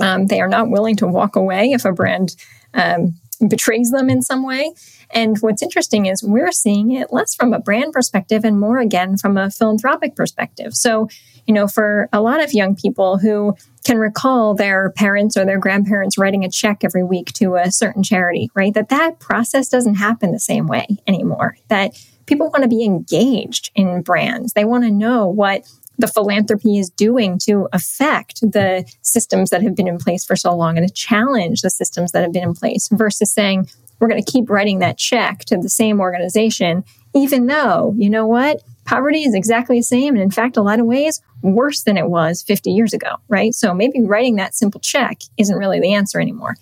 Um, 0.00 0.26
they 0.26 0.40
are 0.40 0.48
not 0.48 0.70
willing 0.70 0.96
to 0.96 1.06
walk 1.06 1.36
away 1.36 1.70
if 1.72 1.84
a 1.84 1.92
brand 1.92 2.34
um, 2.72 3.14
betrays 3.48 3.90
them 3.90 4.10
in 4.10 4.22
some 4.22 4.44
way. 4.44 4.72
And 5.10 5.38
what's 5.38 5.62
interesting 5.62 6.06
is 6.06 6.22
we're 6.22 6.52
seeing 6.52 6.92
it 6.92 7.12
less 7.12 7.34
from 7.34 7.52
a 7.52 7.60
brand 7.60 7.92
perspective 7.92 8.44
and 8.44 8.58
more 8.58 8.78
again 8.78 9.16
from 9.16 9.36
a 9.36 9.50
philanthropic 9.50 10.16
perspective. 10.16 10.74
So, 10.74 11.08
you 11.46 11.54
know, 11.54 11.68
for 11.68 12.08
a 12.12 12.20
lot 12.20 12.42
of 12.42 12.52
young 12.52 12.74
people 12.74 13.18
who 13.18 13.54
can 13.84 13.98
recall 13.98 14.54
their 14.54 14.90
parents 14.90 15.36
or 15.36 15.44
their 15.44 15.58
grandparents 15.58 16.18
writing 16.18 16.44
a 16.44 16.50
check 16.50 16.82
every 16.82 17.04
week 17.04 17.32
to 17.34 17.54
a 17.56 17.70
certain 17.70 18.02
charity, 18.02 18.50
right? 18.54 18.74
That 18.74 18.88
that 18.88 19.20
process 19.20 19.68
doesn't 19.68 19.96
happen 19.96 20.32
the 20.32 20.40
same 20.40 20.66
way 20.66 20.86
anymore. 21.06 21.56
That 21.68 21.92
people 22.26 22.48
want 22.48 22.62
to 22.62 22.68
be 22.68 22.84
engaged 22.84 23.70
in 23.74 24.02
brands. 24.02 24.54
They 24.54 24.64
want 24.64 24.84
to 24.84 24.90
know 24.90 25.26
what 25.26 25.68
the 25.98 26.08
philanthropy 26.08 26.78
is 26.78 26.90
doing 26.90 27.38
to 27.44 27.68
affect 27.72 28.40
the 28.40 28.84
systems 29.02 29.50
that 29.50 29.62
have 29.62 29.76
been 29.76 29.86
in 29.86 29.98
place 29.98 30.24
for 30.24 30.34
so 30.34 30.54
long 30.54 30.76
and 30.76 30.88
to 30.88 30.92
challenge 30.92 31.60
the 31.60 31.70
systems 31.70 32.12
that 32.12 32.22
have 32.22 32.32
been 32.32 32.42
in 32.42 32.54
place 32.54 32.88
versus 32.90 33.32
saying, 33.32 33.68
we're 34.00 34.08
going 34.08 34.22
to 34.22 34.32
keep 34.32 34.50
writing 34.50 34.80
that 34.80 34.98
check 34.98 35.40
to 35.44 35.56
the 35.56 35.68
same 35.68 36.00
organization, 36.00 36.84
even 37.14 37.46
though, 37.46 37.94
you 37.96 38.10
know 38.10 38.26
what? 38.26 38.60
Poverty 38.84 39.24
is 39.24 39.34
exactly 39.34 39.78
the 39.78 39.82
same. 39.82 40.14
And 40.14 40.22
in 40.22 40.30
fact, 40.30 40.56
a 40.56 40.62
lot 40.62 40.80
of 40.80 40.86
ways, 40.86 41.20
worse 41.42 41.82
than 41.82 41.96
it 41.96 42.08
was 42.08 42.42
50 42.42 42.70
years 42.70 42.92
ago, 42.92 43.16
right? 43.28 43.54
So 43.54 43.74
maybe 43.74 44.02
writing 44.02 44.36
that 44.36 44.54
simple 44.54 44.80
check 44.80 45.20
isn't 45.36 45.56
really 45.56 45.80
the 45.80 45.94
answer 45.94 46.20
anymore. 46.20 46.56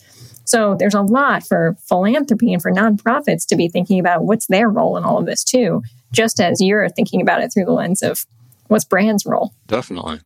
So 0.45 0.75
there's 0.79 0.95
a 0.95 1.03
lot 1.03 1.47
for 1.47 1.77
philanthropy 1.89 2.53
and 2.53 2.61
for 2.61 2.73
nonprofits 2.73 3.47
to 3.47 3.57
be 3.57 3.69
thinking 3.69 4.01
about 4.01 4.25
what's 4.25 4.47
their 4.47 4.69
role 4.69 4.97
in 4.97 5.05
all 5.05 5.19
of 5.19 5.27
this 5.27 5.45
too, 5.45 5.83
just 6.13 6.41
as 6.41 6.61
you're 6.61 6.89
thinking 6.89 7.21
about 7.21 7.43
it 7.43 7.53
through 7.53 7.65
the 7.65 7.73
lens 7.73 8.03
of 8.03 8.27
what's 8.67 8.85
brand's 8.85 9.25
role. 9.25 9.55
Definitely. 9.67 10.21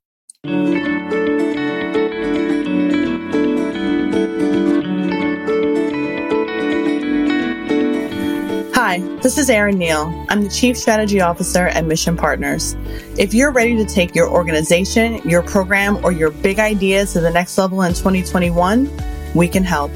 Hi, 8.97 9.03
this 9.19 9.37
is 9.37 9.51
Erin 9.51 9.77
Neal. 9.77 10.25
I'm 10.31 10.43
the 10.43 10.49
Chief 10.49 10.75
Strategy 10.75 11.21
Officer 11.21 11.67
at 11.67 11.85
Mission 11.85 12.17
Partners. 12.17 12.75
If 13.19 13.35
you're 13.35 13.53
ready 13.53 13.77
to 13.77 13.85
take 13.85 14.15
your 14.15 14.27
organization, 14.27 15.21
your 15.29 15.43
program, 15.43 16.03
or 16.03 16.13
your 16.13 16.31
big 16.31 16.59
ideas 16.59 17.13
to 17.13 17.21
the 17.21 17.31
next 17.31 17.59
level 17.59 17.83
in 17.83 17.93
2021, 17.93 18.91
we 19.35 19.49
can 19.49 19.65
help. 19.65 19.91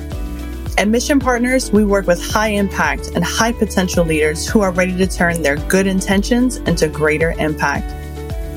At 0.77 0.89
Mission 0.89 1.19
Partners, 1.19 1.73
we 1.73 1.83
work 1.83 2.07
with 2.07 2.23
high 2.23 2.49
impact 2.49 3.13
and 3.15 3.25
high 3.25 3.53
potential 3.53 4.05
leaders 4.05 4.47
who 4.47 4.61
are 4.61 4.71
ready 4.71 4.95
to 4.99 5.07
turn 5.07 5.41
their 5.41 5.57
good 5.57 5.87
intentions 5.87 6.57
into 6.57 6.87
greater 6.87 7.31
impact. 7.39 7.91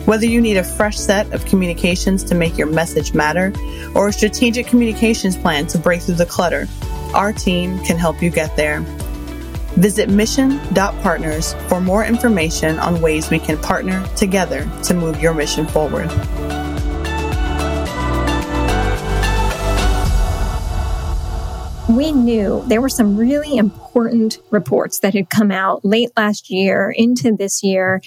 Whether 0.06 0.26
you 0.26 0.42
need 0.42 0.58
a 0.58 0.64
fresh 0.66 0.98
set 0.98 1.32
of 1.32 1.46
communications 1.46 2.22
to 2.26 2.36
make 2.36 2.58
your 2.58 2.68
message 2.68 3.14
matter 3.14 3.54
or 3.96 4.10
a 4.10 4.12
strategic 4.12 4.68
communications 4.68 5.38
plan 5.38 5.68
to 5.68 5.78
break 5.78 6.02
through 6.02 6.16
the 6.16 6.26
clutter, 6.26 6.68
our 7.14 7.32
team 7.32 7.80
can 7.86 7.98
help 7.98 8.22
you 8.22 8.30
get 8.30 8.54
there. 8.58 8.86
Visit 9.76 10.10
mission.partners 10.10 11.54
for 11.68 11.82
more 11.82 12.06
information 12.06 12.80
on 12.80 13.02
ways 13.02 13.30
we 13.30 13.40
can 13.40 13.58
partner 13.58 14.06
together 14.16 14.70
to 14.84 14.94
move 14.94 15.22
your 15.22 15.34
mission 15.34 15.66
forward. 15.66 16.10
We 21.90 22.12
knew 22.12 22.64
there 22.68 22.82
were 22.82 22.90
some 22.90 23.18
really 23.18 23.58
important 23.58 24.40
reports 24.52 25.00
that 25.00 25.14
had 25.14 25.30
come 25.30 25.52
out 25.52 25.84
late 25.84 26.10
last 26.16 26.50
year 26.50 26.94
into 26.96 27.36
this 27.36 27.62
year 27.64 28.02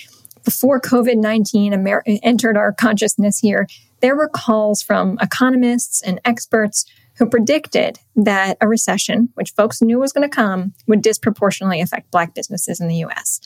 before 0.46 0.80
COVID 0.80 1.16
19 1.16 1.74
Amer- 1.74 2.04
entered 2.22 2.56
our 2.56 2.72
consciousness 2.72 3.40
here, 3.40 3.66
there 4.00 4.16
were 4.16 4.28
calls 4.28 4.80
from 4.80 5.18
economists 5.20 6.00
and 6.00 6.20
experts 6.24 6.86
who 7.18 7.26
predicted 7.26 7.98
that 8.14 8.56
a 8.60 8.68
recession, 8.68 9.30
which 9.34 9.52
folks 9.52 9.82
knew 9.82 9.98
was 9.98 10.12
going 10.12 10.28
to 10.28 10.34
come, 10.34 10.74
would 10.86 11.02
disproportionately 11.02 11.80
affect 11.80 12.10
Black 12.10 12.34
businesses 12.34 12.80
in 12.80 12.88
the 12.88 13.04
US, 13.04 13.40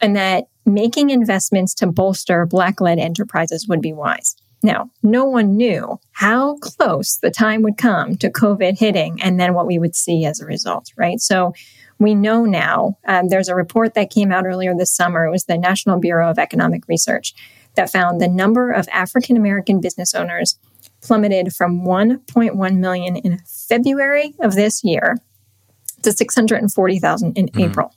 and 0.00 0.16
that 0.16 0.44
making 0.66 1.10
investments 1.10 1.74
to 1.74 1.86
bolster 1.86 2.46
Black 2.46 2.80
led 2.80 2.98
enterprises 2.98 3.66
would 3.68 3.80
be 3.80 3.92
wise. 3.92 4.36
Now, 4.62 4.90
no 5.02 5.24
one 5.24 5.56
knew 5.56 5.98
how 6.12 6.56
close 6.58 7.16
the 7.16 7.30
time 7.30 7.62
would 7.62 7.76
come 7.76 8.16
to 8.18 8.30
COVID 8.30 8.78
hitting 8.78 9.20
and 9.20 9.40
then 9.40 9.54
what 9.54 9.66
we 9.66 9.78
would 9.78 9.96
see 9.96 10.24
as 10.24 10.40
a 10.40 10.46
result, 10.46 10.92
right? 10.96 11.20
So 11.20 11.52
we 11.98 12.14
know 12.14 12.44
now, 12.44 12.98
um, 13.06 13.28
there's 13.28 13.48
a 13.48 13.56
report 13.56 13.94
that 13.94 14.10
came 14.10 14.30
out 14.30 14.46
earlier 14.46 14.74
this 14.74 14.94
summer. 14.94 15.24
It 15.24 15.30
was 15.30 15.44
the 15.44 15.58
National 15.58 15.98
Bureau 15.98 16.30
of 16.30 16.38
Economic 16.38 16.86
Research 16.86 17.34
that 17.74 17.90
found 17.90 18.20
the 18.20 18.28
number 18.28 18.70
of 18.70 18.88
African 18.92 19.36
American 19.36 19.80
business 19.80 20.14
owners 20.14 20.58
plummeted 21.02 21.52
from 21.54 21.84
1.1 21.84 22.78
million 22.78 23.16
in 23.16 23.38
February 23.46 24.34
of 24.40 24.54
this 24.54 24.82
year 24.82 25.16
to 26.02 26.12
640,000 26.12 27.36
in 27.36 27.46
mm-hmm. 27.46 27.60
April. 27.60 27.94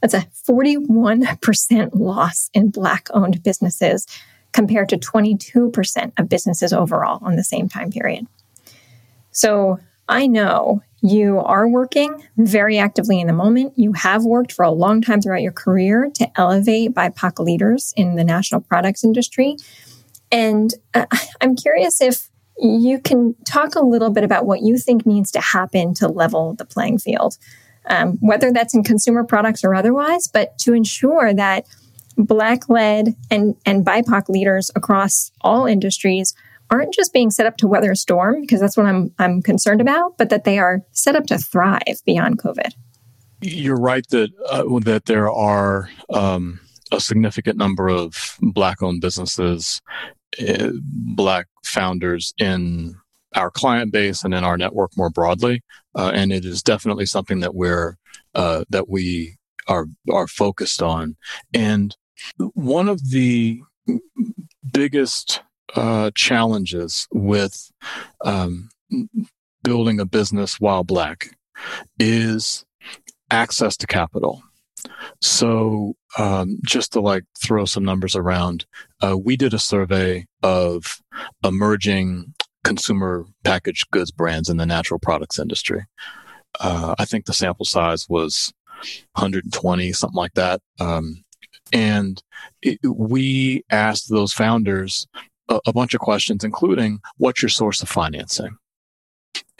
That's 0.00 0.14
a 0.14 0.26
41% 0.48 1.90
loss 1.94 2.50
in 2.52 2.70
Black 2.70 3.08
owned 3.12 3.42
businesses 3.42 4.06
compared 4.52 4.88
to 4.90 4.96
22% 4.96 6.12
of 6.18 6.28
businesses 6.28 6.72
overall 6.72 7.18
on 7.22 7.36
the 7.36 7.44
same 7.44 7.68
time 7.68 7.90
period. 7.90 8.26
So 9.30 9.78
I 10.08 10.26
know 10.26 10.82
you 11.02 11.38
are 11.40 11.68
working 11.68 12.22
very 12.36 12.78
actively 12.78 13.20
in 13.20 13.26
the 13.26 13.32
moment. 13.32 13.74
You 13.76 13.92
have 13.92 14.24
worked 14.24 14.52
for 14.52 14.64
a 14.64 14.70
long 14.70 15.02
time 15.02 15.20
throughout 15.20 15.42
your 15.42 15.52
career 15.52 16.10
to 16.14 16.40
elevate 16.40 16.94
BIPOC 16.94 17.44
leaders 17.44 17.92
in 17.96 18.16
the 18.16 18.24
natural 18.24 18.60
products 18.60 19.04
industry. 19.04 19.56
And 20.30 20.72
uh, 20.94 21.06
I'm 21.40 21.56
curious 21.56 22.00
if 22.00 22.28
you 22.58 23.00
can 23.00 23.34
talk 23.44 23.74
a 23.74 23.84
little 23.84 24.10
bit 24.10 24.24
about 24.24 24.46
what 24.46 24.62
you 24.62 24.78
think 24.78 25.04
needs 25.04 25.30
to 25.32 25.40
happen 25.40 25.94
to 25.94 26.08
level 26.08 26.54
the 26.54 26.64
playing 26.64 26.98
field, 26.98 27.36
um, 27.86 28.18
whether 28.20 28.52
that's 28.52 28.74
in 28.74 28.82
consumer 28.82 29.24
products 29.24 29.62
or 29.62 29.74
otherwise, 29.74 30.26
but 30.26 30.56
to 30.58 30.72
ensure 30.72 31.34
that 31.34 31.66
Black 32.16 32.68
led 32.70 33.14
and, 33.30 33.56
and 33.66 33.84
BIPOC 33.84 34.30
leaders 34.30 34.70
across 34.74 35.30
all 35.42 35.66
industries 35.66 36.34
aren't 36.70 36.94
just 36.94 37.12
being 37.12 37.30
set 37.30 37.46
up 37.46 37.58
to 37.58 37.68
weather 37.68 37.92
a 37.92 37.96
storm, 37.96 38.40
because 38.40 38.60
that's 38.60 38.76
what 38.76 38.86
I'm, 38.86 39.12
I'm 39.18 39.42
concerned 39.42 39.80
about, 39.80 40.16
but 40.18 40.30
that 40.30 40.44
they 40.44 40.58
are 40.58 40.82
set 40.92 41.14
up 41.14 41.26
to 41.26 41.38
thrive 41.38 42.02
beyond 42.04 42.38
COVID. 42.38 42.72
You're 43.42 43.78
right 43.78 44.06
that, 44.08 44.30
uh, 44.48 44.64
that 44.80 45.04
there 45.04 45.30
are 45.30 45.90
um, 46.08 46.58
a 46.90 47.00
significant 47.00 47.58
number 47.58 47.88
of 47.88 48.38
Black 48.40 48.82
owned 48.82 49.00
businesses, 49.00 49.80
Black 50.82 51.46
founders 51.64 52.34
in 52.38 52.94
our 53.34 53.50
client 53.50 53.92
base 53.92 54.24
and 54.24 54.34
in 54.34 54.44
our 54.44 54.56
network 54.56 54.96
more 54.96 55.10
broadly. 55.10 55.62
Uh, 55.94 56.10
and 56.14 56.32
it 56.32 56.44
is 56.44 56.62
definitely 56.62 57.06
something 57.06 57.40
that 57.40 57.54
we're, 57.54 57.96
uh, 58.34 58.64
that 58.70 58.88
we 58.88 59.36
are, 59.66 59.86
are 60.10 60.26
focused 60.26 60.82
on. 60.82 61.16
And 61.52 61.96
one 62.54 62.88
of 62.88 63.10
the 63.10 63.60
biggest 64.72 65.42
uh, 65.74 66.10
challenges 66.14 67.06
with 67.12 67.70
um, 68.24 68.70
building 69.62 70.00
a 70.00 70.06
business 70.06 70.60
while 70.60 70.84
black 70.84 71.36
is 71.98 72.64
access 73.30 73.76
to 73.76 73.86
capital. 73.86 74.42
So, 75.20 75.94
um, 76.18 76.58
just 76.64 76.92
to 76.92 77.00
like 77.00 77.24
throw 77.38 77.64
some 77.64 77.84
numbers 77.84 78.16
around, 78.16 78.66
uh, 79.02 79.16
we 79.16 79.36
did 79.36 79.54
a 79.54 79.58
survey 79.58 80.26
of 80.42 81.00
emerging 81.44 82.34
consumer 82.64 83.24
packaged 83.44 83.90
goods 83.90 84.10
brands 84.10 84.48
in 84.48 84.56
the 84.56 84.66
natural 84.66 84.98
products 84.98 85.38
industry. 85.38 85.84
Uh, 86.58 86.94
I 86.98 87.04
think 87.04 87.26
the 87.26 87.32
sample 87.32 87.66
size 87.66 88.08
was 88.08 88.52
120, 89.14 89.92
something 89.92 90.16
like 90.16 90.34
that. 90.34 90.60
Um, 90.80 91.24
and 91.72 92.22
it, 92.62 92.78
we 92.84 93.64
asked 93.70 94.08
those 94.08 94.32
founders 94.32 95.06
a, 95.48 95.60
a, 95.66 95.72
bunch 95.72 95.94
of 95.94 96.00
questions, 96.00 96.44
including 96.44 97.00
what's 97.18 97.42
your 97.42 97.48
source 97.48 97.82
of 97.82 97.88
financing? 97.88 98.56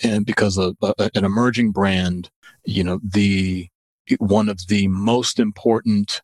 And 0.03 0.25
because 0.25 0.59
a, 0.59 0.75
an 1.15 1.25
emerging 1.25 1.73
brand, 1.73 2.31
you 2.65 2.85
know, 2.85 3.01
the 3.03 3.69
one 4.19 4.49
of 4.49 4.67
the 4.69 4.89
most 4.89 5.41
important 5.41 6.23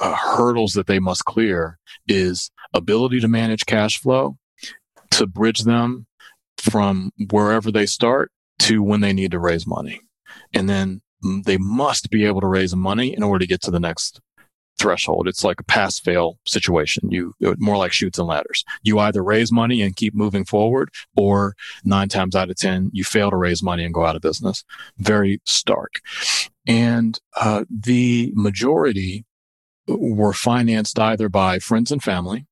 uh, 0.00 0.14
hurdles 0.14 0.72
that 0.74 0.86
they 0.86 0.98
must 0.98 1.24
clear 1.24 1.78
is 2.08 2.50
ability 2.74 3.20
to 3.20 3.28
manage 3.28 3.66
cash 3.66 3.98
flow, 3.98 4.36
to 5.10 5.26
bridge 5.26 5.60
them 5.60 6.06
from 6.58 7.12
wherever 7.30 7.70
they 7.70 7.86
start 7.86 8.30
to 8.58 8.82
when 8.82 9.00
they 9.00 9.12
need 9.12 9.30
to 9.30 9.38
raise 9.38 9.66
money. 9.66 10.00
And 10.54 10.68
then 10.68 11.02
they 11.44 11.58
must 11.58 12.10
be 12.10 12.24
able 12.24 12.40
to 12.40 12.46
raise 12.46 12.74
money 12.74 13.14
in 13.14 13.22
order 13.22 13.40
to 13.40 13.46
get 13.46 13.62
to 13.62 13.70
the 13.70 13.80
next 13.80 14.20
threshold. 14.78 15.26
It's 15.26 15.44
like 15.44 15.60
a 15.60 15.64
pass 15.64 15.98
fail 15.98 16.38
situation. 16.46 17.10
You 17.10 17.32
more 17.58 17.78
like 17.78 17.92
Chutes 17.92 18.18
and 18.18 18.28
Ladders. 18.28 18.64
You 18.82 18.98
either 18.98 19.22
raise 19.22 19.50
money 19.50 19.80
and 19.80 19.96
keep 19.96 20.14
moving 20.14 20.44
forward, 20.44 20.90
or 21.16 21.54
nine 21.84 22.08
times 22.08 22.36
out 22.36 22.50
of 22.50 22.56
ten 22.56 22.90
you 22.92 23.04
fail 23.04 23.30
to 23.30 23.36
raise 23.36 23.62
money 23.62 23.84
and 23.84 23.94
go 23.94 24.04
out 24.04 24.16
of 24.16 24.22
business. 24.22 24.64
Very 24.98 25.40
stark. 25.44 26.00
And 26.66 27.18
uh, 27.36 27.64
the 27.70 28.32
majority 28.34 29.24
were 29.86 30.32
financed 30.32 30.98
either 30.98 31.28
by 31.28 31.58
friends 31.58 31.92
and 31.92 32.02
family, 32.02 32.46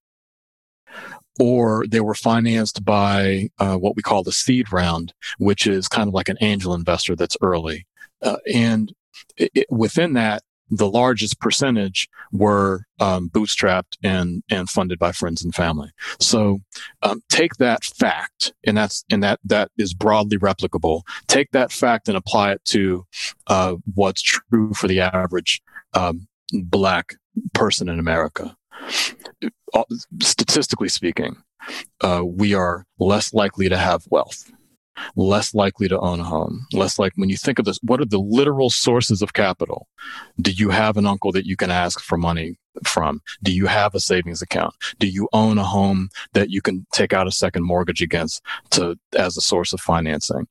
or 1.41 1.85
they 1.89 2.01
were 2.01 2.15
financed 2.15 2.85
by 2.85 3.49
uh, 3.59 3.77
what 3.77 3.97
we 3.97 4.03
call 4.03 4.23
the 4.23 4.33
seed 4.33 4.73
round, 4.73 5.13
which 5.39 5.67
is 5.67 5.89
kind 5.89 6.09
of 6.09 6.15
like 6.15 6.29
an 6.29 6.39
angel 6.41 6.75
investor 6.75 7.17
that's 7.17 7.37
early. 7.43 7.87
Uh, 8.23 8.37
and 8.53 8.93
it, 9.37 9.67
within 9.71 10.13
that, 10.15 10.43
the 10.71 10.89
largest 10.89 11.41
percentage 11.41 12.09
were 12.33 12.87
um, 12.99 13.29
bootstrapped 13.29 13.97
and 14.03 14.43
and 14.51 14.69
funded 14.69 14.99
by 14.99 15.13
friends 15.13 15.45
and 15.45 15.55
family. 15.55 15.91
So 16.21 16.61
um, 17.03 17.23
take 17.29 17.55
that 17.57 17.85
fact, 17.85 18.55
and 18.67 18.77
that's 18.77 19.05
and 19.11 19.23
that 19.23 19.41
that 19.45 19.71
is 19.77 19.93
broadly 19.95 20.39
replicable. 20.39 21.03
Take 21.29 21.51
that 21.51 21.71
fact 21.71 22.09
and 22.09 22.17
apply 22.17 22.53
it 22.53 22.65
to 22.67 23.05
uh, 23.47 23.75
what's 23.95 24.23
true 24.23 24.73
for 24.73 24.89
the 24.89 25.01
average 25.01 25.61
um, 25.93 26.29
black 26.53 27.15
person 27.53 27.89
in 27.89 27.99
America. 27.99 28.57
Statistically 30.23 30.89
speaking, 30.89 31.37
uh, 32.01 32.23
we 32.25 32.55
are 32.55 32.87
less 32.99 33.35
likely 33.35 33.69
to 33.69 33.77
have 33.77 34.05
wealth 34.11 34.51
less 35.17 35.55
likely 35.55 35.89
to 35.89 35.99
own 35.99 36.21
a 36.21 36.25
home, 36.25 36.67
less 36.73 36.99
like 36.99 37.13
when 37.17 37.29
you 37.29 37.37
think 37.37 37.59
of 37.59 37.65
this, 37.65 37.79
what 37.83 38.01
are 38.01 38.07
the 38.07 38.19
literal 38.19 38.71
sources 38.71 39.23
of 39.23 39.33
capital? 39.33 39.89
Do 40.41 40.51
you 40.51 40.71
have 40.71 40.97
an 40.97 41.07
uncle 41.07 41.33
that 41.33 41.47
you 41.47 41.57
can 41.57 41.71
ask 41.71 42.01
for 42.01 42.17
money 42.17 42.59
from? 42.85 43.23
Do 43.43 43.53
you 43.53 43.67
have 43.67 43.95
a 43.95 44.01
savings 44.01 44.43
account? 44.43 44.75
Do 44.99 45.07
you 45.07 45.29
own 45.33 45.59
a 45.59 45.65
home 45.65 46.11
that 46.33 46.51
you 46.51 46.61
can 46.61 46.87
take 46.93 47.13
out 47.13 47.27
a 47.27 47.33
second 47.33 47.65
mortgage 47.65 48.03
against 48.03 48.43
to, 48.71 48.99
as 49.17 49.37
a 49.37 49.41
source 49.41 49.73
of 49.73 49.81
financing? 49.81 50.47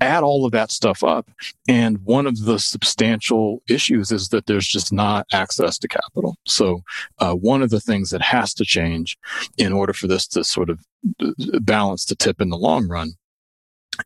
Add 0.00 0.22
all 0.22 0.46
of 0.46 0.52
that 0.52 0.70
stuff 0.70 1.04
up. 1.04 1.30
And 1.68 1.98
one 2.04 2.26
of 2.26 2.44
the 2.44 2.58
substantial 2.58 3.62
issues 3.68 4.10
is 4.10 4.28
that 4.30 4.46
there's 4.46 4.66
just 4.66 4.92
not 4.92 5.26
access 5.32 5.78
to 5.78 5.88
capital. 5.88 6.36
So, 6.46 6.82
uh, 7.18 7.34
one 7.34 7.62
of 7.62 7.70
the 7.70 7.80
things 7.80 8.10
that 8.10 8.22
has 8.22 8.54
to 8.54 8.64
change 8.64 9.18
in 9.58 9.72
order 9.72 9.92
for 9.92 10.06
this 10.06 10.26
to 10.28 10.44
sort 10.44 10.70
of 10.70 10.80
uh, 11.20 11.32
balance 11.60 12.06
the 12.06 12.14
tip 12.14 12.40
in 12.40 12.48
the 12.48 12.56
long 12.56 12.88
run 12.88 13.12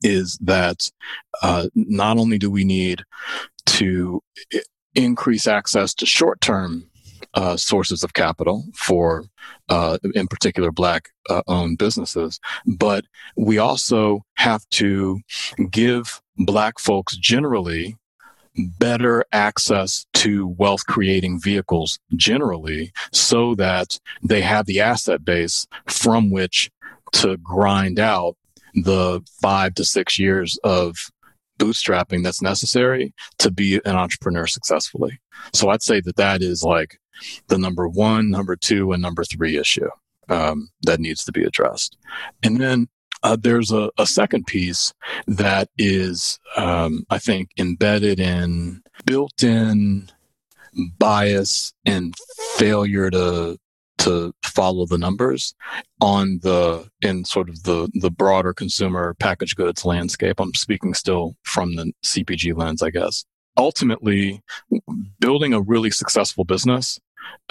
is 0.02 0.38
that 0.40 0.90
uh, 1.42 1.68
not 1.74 2.18
only 2.18 2.38
do 2.38 2.50
we 2.50 2.64
need 2.64 3.04
to 3.66 4.22
increase 4.94 5.46
access 5.46 5.94
to 5.94 6.06
short 6.06 6.40
term 6.40 6.88
uh, 7.34 7.56
sources 7.56 8.02
of 8.02 8.14
capital 8.14 8.64
for, 8.74 9.24
uh, 9.68 9.98
in 10.14 10.26
particular, 10.26 10.70
black 10.70 11.10
uh, 11.28 11.42
owned 11.46 11.78
businesses, 11.78 12.38
but 12.66 13.04
we 13.36 13.58
also 13.58 14.22
have 14.34 14.68
to 14.70 15.20
give 15.70 16.20
black 16.38 16.78
folks 16.78 17.16
generally 17.16 17.96
better 18.78 19.24
access 19.32 20.06
to 20.14 20.46
wealth 20.46 20.86
creating 20.86 21.40
vehicles 21.40 21.98
generally 22.14 22.92
so 23.12 23.54
that 23.56 23.98
they 24.22 24.40
have 24.40 24.66
the 24.66 24.80
asset 24.80 25.24
base 25.24 25.66
from 25.86 26.30
which 26.30 26.70
to 27.12 27.36
grind 27.38 27.98
out 27.98 28.36
the 28.74 29.20
five 29.40 29.74
to 29.74 29.84
six 29.84 30.18
years 30.18 30.58
of 30.64 30.96
bootstrapping 31.58 32.22
that's 32.22 32.42
necessary 32.42 33.14
to 33.38 33.50
be 33.50 33.80
an 33.84 33.94
entrepreneur 33.96 34.46
successfully. 34.46 35.20
So 35.52 35.68
I'd 35.68 35.82
say 35.82 36.00
that 36.00 36.16
that 36.16 36.42
is 36.42 36.62
like 36.64 36.98
the 37.48 37.58
number 37.58 37.88
one, 37.88 38.30
number 38.30 38.56
two, 38.56 38.92
and 38.92 39.02
number 39.02 39.24
three 39.24 39.56
issue 39.56 39.88
um, 40.28 40.70
that 40.82 41.00
needs 41.00 41.24
to 41.24 41.32
be 41.32 41.44
addressed. 41.44 41.96
And 42.42 42.60
then 42.60 42.88
uh, 43.22 43.36
there's 43.40 43.72
a, 43.72 43.90
a, 43.98 44.06
second 44.06 44.46
piece 44.46 44.92
that 45.26 45.68
is, 45.78 46.38
um, 46.56 47.04
I 47.08 47.18
think, 47.18 47.50
embedded 47.58 48.20
in 48.20 48.82
built 49.06 49.42
in 49.42 50.10
bias 50.98 51.72
and 51.86 52.14
failure 52.56 53.10
to 53.10 53.58
to 53.96 54.34
follow 54.42 54.84
the 54.84 54.98
numbers 54.98 55.54
on 56.00 56.40
the 56.42 56.86
in 57.00 57.24
sort 57.24 57.48
of 57.48 57.62
the 57.62 57.88
the 57.94 58.10
broader 58.10 58.52
consumer 58.52 59.14
packaged 59.18 59.56
goods 59.56 59.84
landscape. 59.84 60.38
I'm 60.38 60.52
speaking 60.54 60.92
still 60.92 61.36
from 61.44 61.76
the 61.76 61.92
CPG 62.04 62.56
lens, 62.56 62.82
I 62.82 62.90
guess. 62.90 63.24
Ultimately, 63.56 64.42
building 65.20 65.54
a 65.54 65.60
really 65.60 65.90
successful 65.90 66.44
business 66.44 66.98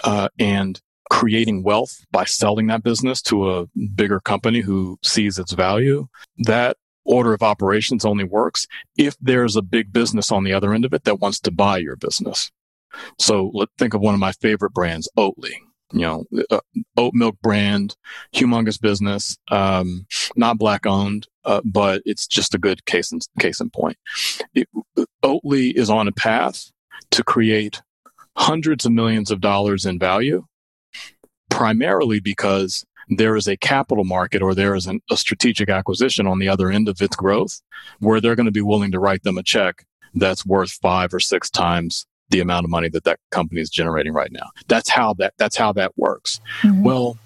uh, 0.04 0.30
and 0.40 0.82
creating 1.10 1.64
wealth 1.64 2.06
by 2.12 2.26
selling 2.26 2.68
that 2.68 2.84
business 2.84 3.22
to 3.22 3.52
a 3.52 3.68
bigger 3.96 4.20
company 4.20 4.62
who 4.62 4.98
sees 5.04 5.38
its 5.38 5.54
value, 5.54 6.08
that 6.40 6.78
order 7.06 7.34
of 7.34 7.44
operations 7.44 8.06
only 8.06 8.24
works 8.24 8.66
if 8.98 9.16
there's 9.20 9.56
a 9.56 9.62
big 9.62 9.92
business 9.92 10.32
on 10.32 10.44
the 10.44 10.54
other 10.54 10.74
end 10.74 10.86
of 10.86 10.94
it 10.94 11.04
that 11.04 11.20
wants 11.20 11.40
to 11.40 11.52
buy 11.52 11.78
your 11.78 11.96
business. 11.96 12.52
So 13.20 13.52
let's 13.54 13.72
think 13.78 13.94
of 13.94 14.02
one 14.02 14.14
of 14.14 14.20
my 14.20 14.32
favorite 14.34 14.74
brands, 14.74 15.10
Oatly 15.18 15.56
you 15.94 16.02
know, 16.02 16.26
uh, 16.50 16.60
oat 16.98 17.14
milk 17.14 17.38
brand, 17.42 17.96
humongous 18.34 18.82
business, 18.82 19.38
um, 19.50 20.06
not 20.36 20.58
black 20.58 20.86
owned, 20.86 21.28
uh, 21.46 21.62
but 21.64 22.02
it's 22.04 22.26
just 22.28 22.56
a 22.56 22.58
good 22.58 22.86
case 22.86 23.12
in, 23.12 23.20
case 23.40 23.62
in 23.62 23.70
point. 23.70 23.98
It, 24.56 24.68
Oatly 25.24 25.74
is 25.76 25.90
on 25.90 26.08
a 26.08 26.12
path 26.12 26.72
to 27.12 27.24
create 27.24 27.82
hundreds 28.38 28.86
of 28.86 28.92
millions 28.92 29.32
of 29.32 29.42
dollars 29.42 29.86
in 29.86 30.00
value, 30.00 30.46
primarily 31.50 32.20
because 32.20 32.86
there 33.10 33.36
is 33.36 33.48
a 33.48 33.58
capital 33.58 34.04
market 34.04 34.42
or 34.42 34.56
there 34.56 34.76
is 34.76 34.88
an, 34.88 35.02
a 35.12 35.18
strategic 35.18 35.70
acquisition 35.70 36.26
on 36.26 36.40
the 36.40 36.48
other 36.48 36.72
end 36.72 36.88
of 36.88 37.02
its 37.02 37.16
growth 37.16 37.62
where 38.00 38.22
they're 38.22 38.36
going 38.36 38.46
to 38.46 38.52
be 38.52 38.62
willing 38.62 38.92
to 38.92 39.00
write 39.00 39.24
them 39.24 39.38
a 39.38 39.44
check 39.44 39.86
that's 40.16 40.46
worth 40.46 40.72
five 40.72 41.14
or 41.14 41.20
six 41.20 41.50
times 41.50 42.06
the 42.34 42.40
amount 42.40 42.66
of 42.66 42.72
money 42.72 42.90
that 42.90 43.04
that 43.04 43.20
company 43.30 43.62
is 43.62 43.70
generating 43.70 44.12
right 44.12 44.32
now. 44.32 44.50
That's 44.68 44.90
how 44.90 45.14
that 45.16 45.36
that's 45.38 45.56
how 45.56 45.72
that 45.74 45.96
works. 45.98 46.42
Mm-hmm. 46.64 46.84
Well, 46.84 47.18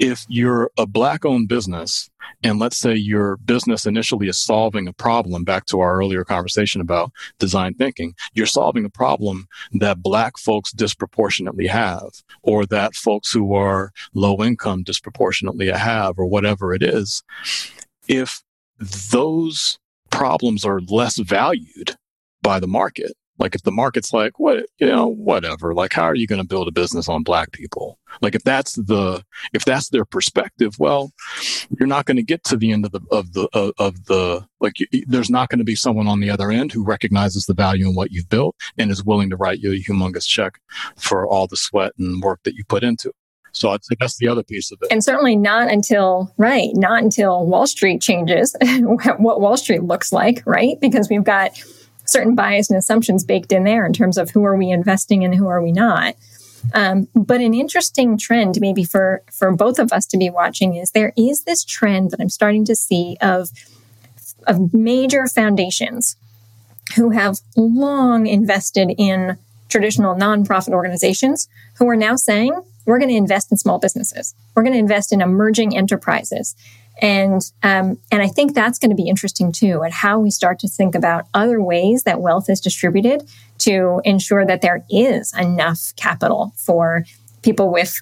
if 0.00 0.24
you're 0.28 0.70
a 0.78 0.86
black 0.86 1.24
owned 1.26 1.48
business 1.48 2.10
and 2.42 2.58
let's 2.58 2.76
say 2.78 2.94
your 2.94 3.36
business 3.38 3.86
initially 3.86 4.28
is 4.28 4.38
solving 4.38 4.88
a 4.88 4.92
problem 4.94 5.44
back 5.44 5.66
to 5.66 5.80
our 5.80 5.96
earlier 5.96 6.24
conversation 6.24 6.80
about 6.80 7.12
design 7.38 7.74
thinking 7.74 8.14
you're 8.34 8.46
solving 8.46 8.84
a 8.84 8.90
problem 8.90 9.46
that 9.72 10.02
black 10.02 10.36
folks 10.36 10.72
disproportionately 10.72 11.66
have 11.66 12.10
or 12.42 12.66
that 12.66 12.94
folks 12.94 13.32
who 13.32 13.54
are 13.54 13.90
low 14.12 14.42
income 14.42 14.82
disproportionately 14.82 15.68
have 15.68 16.18
or 16.18 16.26
whatever 16.26 16.74
it 16.74 16.82
is 16.82 17.22
if 18.06 18.42
those 19.10 19.78
problems 20.10 20.64
are 20.64 20.80
less 20.80 21.18
valued 21.18 21.96
by 22.42 22.60
the 22.60 22.68
market 22.68 23.12
like 23.38 23.54
if 23.54 23.62
the 23.62 23.72
market's 23.72 24.12
like, 24.12 24.38
what, 24.38 24.66
you 24.78 24.86
know, 24.86 25.06
whatever, 25.06 25.74
like 25.74 25.92
how 25.92 26.04
are 26.04 26.14
you 26.14 26.26
going 26.26 26.40
to 26.40 26.46
build 26.46 26.68
a 26.68 26.72
business 26.72 27.08
on 27.08 27.22
black 27.22 27.52
people? 27.52 27.98
Like 28.22 28.34
if 28.34 28.42
that's 28.42 28.74
the, 28.74 29.22
if 29.52 29.64
that's 29.64 29.90
their 29.90 30.04
perspective, 30.04 30.76
well, 30.78 31.12
you're 31.78 31.86
not 31.86 32.06
going 32.06 32.16
to 32.16 32.22
get 32.22 32.44
to 32.44 32.56
the 32.56 32.72
end 32.72 32.86
of 32.86 32.92
the, 32.92 33.00
of 33.10 33.32
the, 33.32 33.48
of, 33.78 34.04
the, 34.06 34.46
like 34.60 34.80
you, 34.80 34.86
there's 35.06 35.30
not 35.30 35.48
going 35.48 35.58
to 35.58 35.64
be 35.64 35.74
someone 35.74 36.08
on 36.08 36.20
the 36.20 36.30
other 36.30 36.50
end 36.50 36.72
who 36.72 36.84
recognizes 36.84 37.46
the 37.46 37.54
value 37.54 37.88
in 37.88 37.94
what 37.94 38.10
you've 38.10 38.28
built 38.28 38.56
and 38.78 38.90
is 38.90 39.04
willing 39.04 39.30
to 39.30 39.36
write 39.36 39.60
you 39.60 39.72
a 39.72 39.82
humongous 39.82 40.26
check 40.26 40.58
for 40.96 41.26
all 41.26 41.46
the 41.46 41.56
sweat 41.56 41.92
and 41.98 42.22
work 42.22 42.40
that 42.44 42.54
you 42.54 42.64
put 42.64 42.82
into 42.82 43.08
it. 43.08 43.16
So 43.56 43.70
I'd 43.70 43.84
say 43.84 43.96
that's 43.98 44.18
the 44.18 44.28
other 44.28 44.42
piece 44.42 44.70
of 44.70 44.78
it. 44.82 44.88
And 44.90 45.02
certainly 45.02 45.34
not 45.34 45.72
until, 45.72 46.32
right, 46.36 46.68
not 46.74 47.02
until 47.02 47.46
Wall 47.46 47.66
Street 47.66 48.02
changes 48.02 48.54
what 48.80 49.40
Wall 49.40 49.56
Street 49.56 49.82
looks 49.82 50.12
like, 50.12 50.42
right? 50.44 50.78
Because 50.78 51.08
we've 51.08 51.24
got 51.24 51.58
certain 52.06 52.34
bias 52.34 52.70
and 52.70 52.78
assumptions 52.78 53.24
baked 53.24 53.52
in 53.52 53.64
there 53.64 53.84
in 53.86 53.92
terms 53.92 54.18
of 54.18 54.30
who 54.30 54.44
are 54.44 54.56
we 54.56 54.70
investing 54.70 55.22
in, 55.22 55.32
and 55.32 55.38
who 55.38 55.48
are 55.48 55.62
we 55.62 55.72
not. 55.72 56.14
Um, 56.74 57.08
but 57.14 57.40
an 57.40 57.54
interesting 57.54 58.18
trend, 58.18 58.60
maybe 58.60 58.84
for 58.84 59.22
for 59.32 59.52
both 59.52 59.78
of 59.78 59.92
us 59.92 60.06
to 60.06 60.18
be 60.18 60.30
watching, 60.30 60.74
is 60.74 60.90
there 60.90 61.12
is 61.16 61.44
this 61.44 61.64
trend 61.64 62.10
that 62.10 62.20
I'm 62.20 62.28
starting 62.28 62.64
to 62.66 62.76
see 62.76 63.16
of 63.20 63.50
of 64.46 64.72
major 64.72 65.26
foundations 65.26 66.16
who 66.94 67.10
have 67.10 67.40
long 67.56 68.26
invested 68.26 68.94
in 68.96 69.36
traditional 69.68 70.14
nonprofit 70.14 70.72
organizations 70.72 71.48
who 71.78 71.88
are 71.88 71.96
now 71.96 72.14
saying 72.16 72.54
we're 72.84 72.98
going 72.98 73.10
to 73.10 73.16
invest 73.16 73.50
in 73.50 73.58
small 73.58 73.80
businesses, 73.80 74.34
we're 74.54 74.62
going 74.62 74.72
to 74.72 74.78
invest 74.78 75.12
in 75.12 75.20
emerging 75.20 75.76
enterprises, 75.76 76.54
and 77.02 77.42
um, 77.62 77.98
and 78.10 78.22
I 78.22 78.28
think 78.28 78.54
that's 78.54 78.78
going 78.78 78.90
to 78.90 78.96
be 78.96 79.08
interesting 79.08 79.52
too, 79.52 79.82
and 79.82 79.92
how 79.92 80.18
we 80.18 80.30
start 80.30 80.58
to 80.60 80.68
think 80.68 80.94
about 80.94 81.26
other 81.34 81.60
ways 81.60 82.04
that 82.04 82.20
wealth 82.20 82.48
is 82.48 82.60
distributed 82.60 83.28
to 83.58 84.00
ensure 84.04 84.46
that 84.46 84.62
there 84.62 84.84
is 84.90 85.34
enough 85.34 85.92
capital 85.96 86.52
for 86.56 87.04
people 87.42 87.70
with 87.70 88.00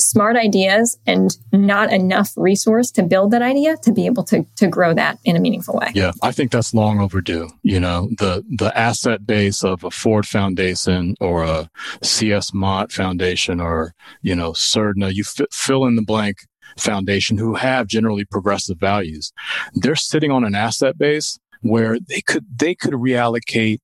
smart 0.00 0.36
ideas 0.36 0.98
and 1.06 1.36
not 1.52 1.92
enough 1.92 2.32
resource 2.36 2.90
to 2.92 3.02
build 3.02 3.30
that 3.30 3.42
idea 3.42 3.76
to 3.78 3.92
be 3.92 4.06
able 4.06 4.24
to 4.24 4.44
to 4.56 4.66
grow 4.66 4.94
that 4.94 5.18
in 5.24 5.36
a 5.36 5.40
meaningful 5.40 5.74
way. 5.74 5.90
Yeah, 5.94 6.12
I 6.22 6.32
think 6.32 6.50
that's 6.50 6.74
long 6.74 7.00
overdue. 7.00 7.50
You 7.62 7.80
know, 7.80 8.08
the 8.18 8.44
the 8.48 8.76
asset 8.76 9.26
base 9.26 9.62
of 9.62 9.84
a 9.84 9.90
Ford 9.90 10.26
Foundation 10.26 11.14
or 11.20 11.44
a 11.44 11.70
CS 12.02 12.52
Mott 12.52 12.92
Foundation 12.92 13.60
or 13.60 13.94
you 14.22 14.34
know 14.34 14.52
Surdna, 14.52 15.12
you 15.12 15.24
f- 15.26 15.46
fill 15.52 15.84
in 15.84 15.96
the 15.96 16.02
blank 16.02 16.46
foundation 16.78 17.38
who 17.38 17.54
have 17.54 17.86
generally 17.86 18.24
progressive 18.24 18.78
values. 18.78 19.32
They're 19.74 19.96
sitting 19.96 20.30
on 20.30 20.44
an 20.44 20.54
asset 20.54 20.98
base 20.98 21.38
where 21.62 21.98
they 21.98 22.20
could 22.20 22.46
they 22.56 22.74
could 22.74 22.94
reallocate 22.94 23.78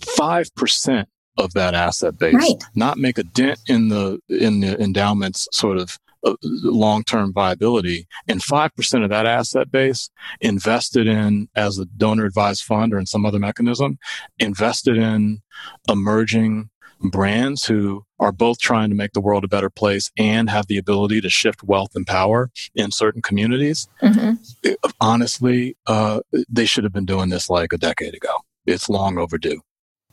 five 0.00 0.54
percent 0.54 1.08
of 1.38 1.52
that 1.54 1.74
asset 1.74 2.18
base, 2.18 2.34
right. 2.34 2.64
not 2.74 2.98
make 2.98 3.18
a 3.18 3.22
dent 3.22 3.58
in 3.66 3.88
the 3.88 4.18
in 4.28 4.60
the 4.60 4.80
endowment's 4.80 5.48
sort 5.52 5.78
of 5.78 5.98
uh, 6.24 6.34
long-term 6.42 7.32
viability 7.32 8.06
and 8.26 8.40
5% 8.40 9.04
of 9.04 9.10
that 9.10 9.26
asset 9.26 9.70
base 9.70 10.10
invested 10.40 11.06
in 11.06 11.48
as 11.54 11.78
a 11.78 11.84
donor 11.84 12.24
advised 12.24 12.64
fund 12.64 12.92
or 12.92 12.98
in 12.98 13.06
some 13.06 13.24
other 13.24 13.38
mechanism 13.38 13.98
invested 14.38 14.96
in 14.96 15.40
emerging 15.88 16.68
brands 17.10 17.64
who 17.64 18.04
are 18.18 18.32
both 18.32 18.58
trying 18.58 18.88
to 18.90 18.96
make 18.96 19.12
the 19.12 19.20
world 19.20 19.44
a 19.44 19.48
better 19.48 19.70
place 19.70 20.10
and 20.16 20.48
have 20.50 20.66
the 20.66 20.78
ability 20.78 21.20
to 21.20 21.30
shift 21.30 21.62
wealth 21.62 21.94
and 21.94 22.06
power 22.06 22.50
in 22.74 22.90
certain 22.90 23.22
communities 23.22 23.88
mm-hmm. 24.02 24.72
honestly 25.00 25.76
uh, 25.86 26.20
they 26.48 26.64
should 26.64 26.84
have 26.84 26.92
been 26.92 27.06
doing 27.06 27.28
this 27.28 27.50
like 27.50 27.72
a 27.72 27.78
decade 27.78 28.14
ago 28.14 28.36
it's 28.66 28.88
long 28.88 29.18
overdue 29.18 29.60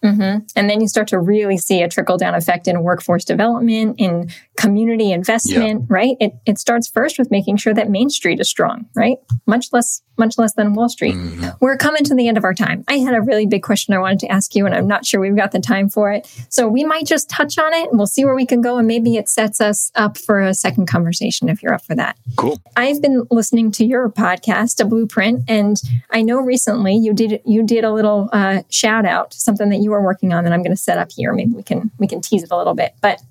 Mm-hmm. 0.04 0.40
And 0.56 0.70
then 0.70 0.82
you 0.82 0.88
start 0.88 1.08
to 1.10 1.20
really 1.20 1.58
see 1.58 1.82
a 1.82 1.88
trickle 1.88 2.18
down 2.18 2.36
effect 2.36 2.68
in 2.68 2.84
workforce 2.84 3.24
development, 3.24 3.96
in 4.00 4.30
community 4.58 5.12
investment, 5.12 5.82
yeah. 5.82 5.86
right? 5.90 6.16
It, 6.20 6.34
it 6.46 6.58
starts 6.60 6.88
first 6.88 7.18
with 7.18 7.32
making 7.32 7.58
sure 7.58 7.74
that 7.74 7.90
Main 7.90 8.10
Street 8.10 8.40
is 8.40 8.50
strong, 8.50 8.86
right? 8.96 9.18
Much 9.48 9.68
less, 9.72 10.02
much 10.18 10.38
less 10.38 10.54
than 10.54 10.74
Wall 10.74 10.90
Street. 10.90 11.16
Mm-hmm. 11.16 11.50
We're 11.60 11.78
coming 11.78 12.04
to 12.04 12.16
the 12.16 12.28
end 12.28 12.38
of 12.38 12.44
our 12.44 12.54
time. 12.54 12.84
I 12.88 13.00
had 13.00 13.16
a 13.16 13.22
really 13.22 13.48
big 13.48 13.64
question 13.64 13.94
I 13.94 13.98
wanted 13.98 14.20
to 14.20 14.28
ask 14.28 14.54
you, 14.56 14.66
and 14.66 14.76
I'm 14.76 14.88
not 14.88 15.06
sure 15.06 15.20
we've 15.20 15.36
got 15.36 15.52
the 15.52 15.60
time 15.60 15.90
for 15.90 16.12
it. 16.12 16.28
So 16.50 16.68
we 16.68 16.84
might 16.84 17.06
just 17.06 17.30
touch 17.30 17.58
on 17.58 17.74
it 17.74 17.90
and 17.90 17.98
we'll 17.98 18.08
see 18.08 18.26
where 18.26 18.36
we 18.36 18.46
can 18.46 18.62
go. 18.62 18.78
And 18.78 18.88
maybe 18.88 19.16
it 19.16 19.28
sets 19.28 19.60
us 19.60 19.92
up 19.96 20.18
for 20.18 20.40
a 20.40 20.54
second 20.54 20.88
conversation 20.88 21.50
if 21.50 21.64
you're 21.64 21.74
up 21.74 21.84
for 21.84 21.96
that. 21.96 22.18
Cool. 22.36 22.62
I've 22.76 23.02
been 23.02 23.26
listening 23.32 23.72
to 23.74 23.86
your 23.86 24.10
podcast, 24.10 24.80
A 24.80 24.86
Blueprint, 24.86 25.44
and 25.48 25.78
I 26.12 26.22
know 26.22 26.40
recently 26.40 26.96
you 26.96 27.14
did, 27.14 27.42
you 27.46 27.64
did 27.64 27.84
a 27.84 27.92
little 27.92 28.30
uh, 28.32 28.62
shout 28.70 29.06
out, 29.06 29.34
something 29.34 29.70
that 29.70 29.78
you 29.78 29.92
were 29.92 30.02
working 30.02 30.32
on 30.32 30.44
that 30.44 30.54
I'm 30.54 30.62
going 30.62 30.76
to 30.76 30.82
set 30.82 30.98
up 30.98 31.12
here. 31.12 31.34
Maybe 31.34 31.54
we 31.54 31.64
can 31.64 31.92
we 31.98 32.08
can 32.08 32.22
tease 32.22 32.44
it 32.44 32.52
a 32.52 32.58
little 32.58 32.76
bit. 32.76 32.94
But 33.02 33.22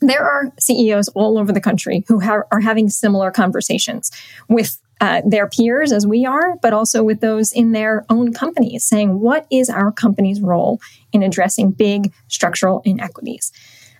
there 0.00 0.24
are 0.24 0.52
CEOs 0.58 1.08
all 1.08 1.38
over 1.38 1.52
the 1.52 1.60
country 1.60 2.04
who 2.08 2.20
ha- 2.20 2.42
are 2.50 2.60
having 2.60 2.88
similar 2.88 3.30
conversations 3.30 4.10
with 4.48 4.78
uh, 5.00 5.20
their 5.26 5.48
peers 5.48 5.92
as 5.92 6.06
we 6.06 6.24
are, 6.24 6.56
but 6.62 6.72
also 6.72 7.02
with 7.02 7.20
those 7.20 7.52
in 7.52 7.72
their 7.72 8.04
own 8.08 8.32
companies, 8.32 8.84
saying, 8.84 9.20
what 9.20 9.46
is 9.50 9.68
our 9.68 9.92
company's 9.92 10.40
role 10.40 10.80
in 11.12 11.22
addressing 11.22 11.70
big 11.70 12.12
structural 12.28 12.80
inequities? 12.84 13.52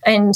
And 0.04 0.34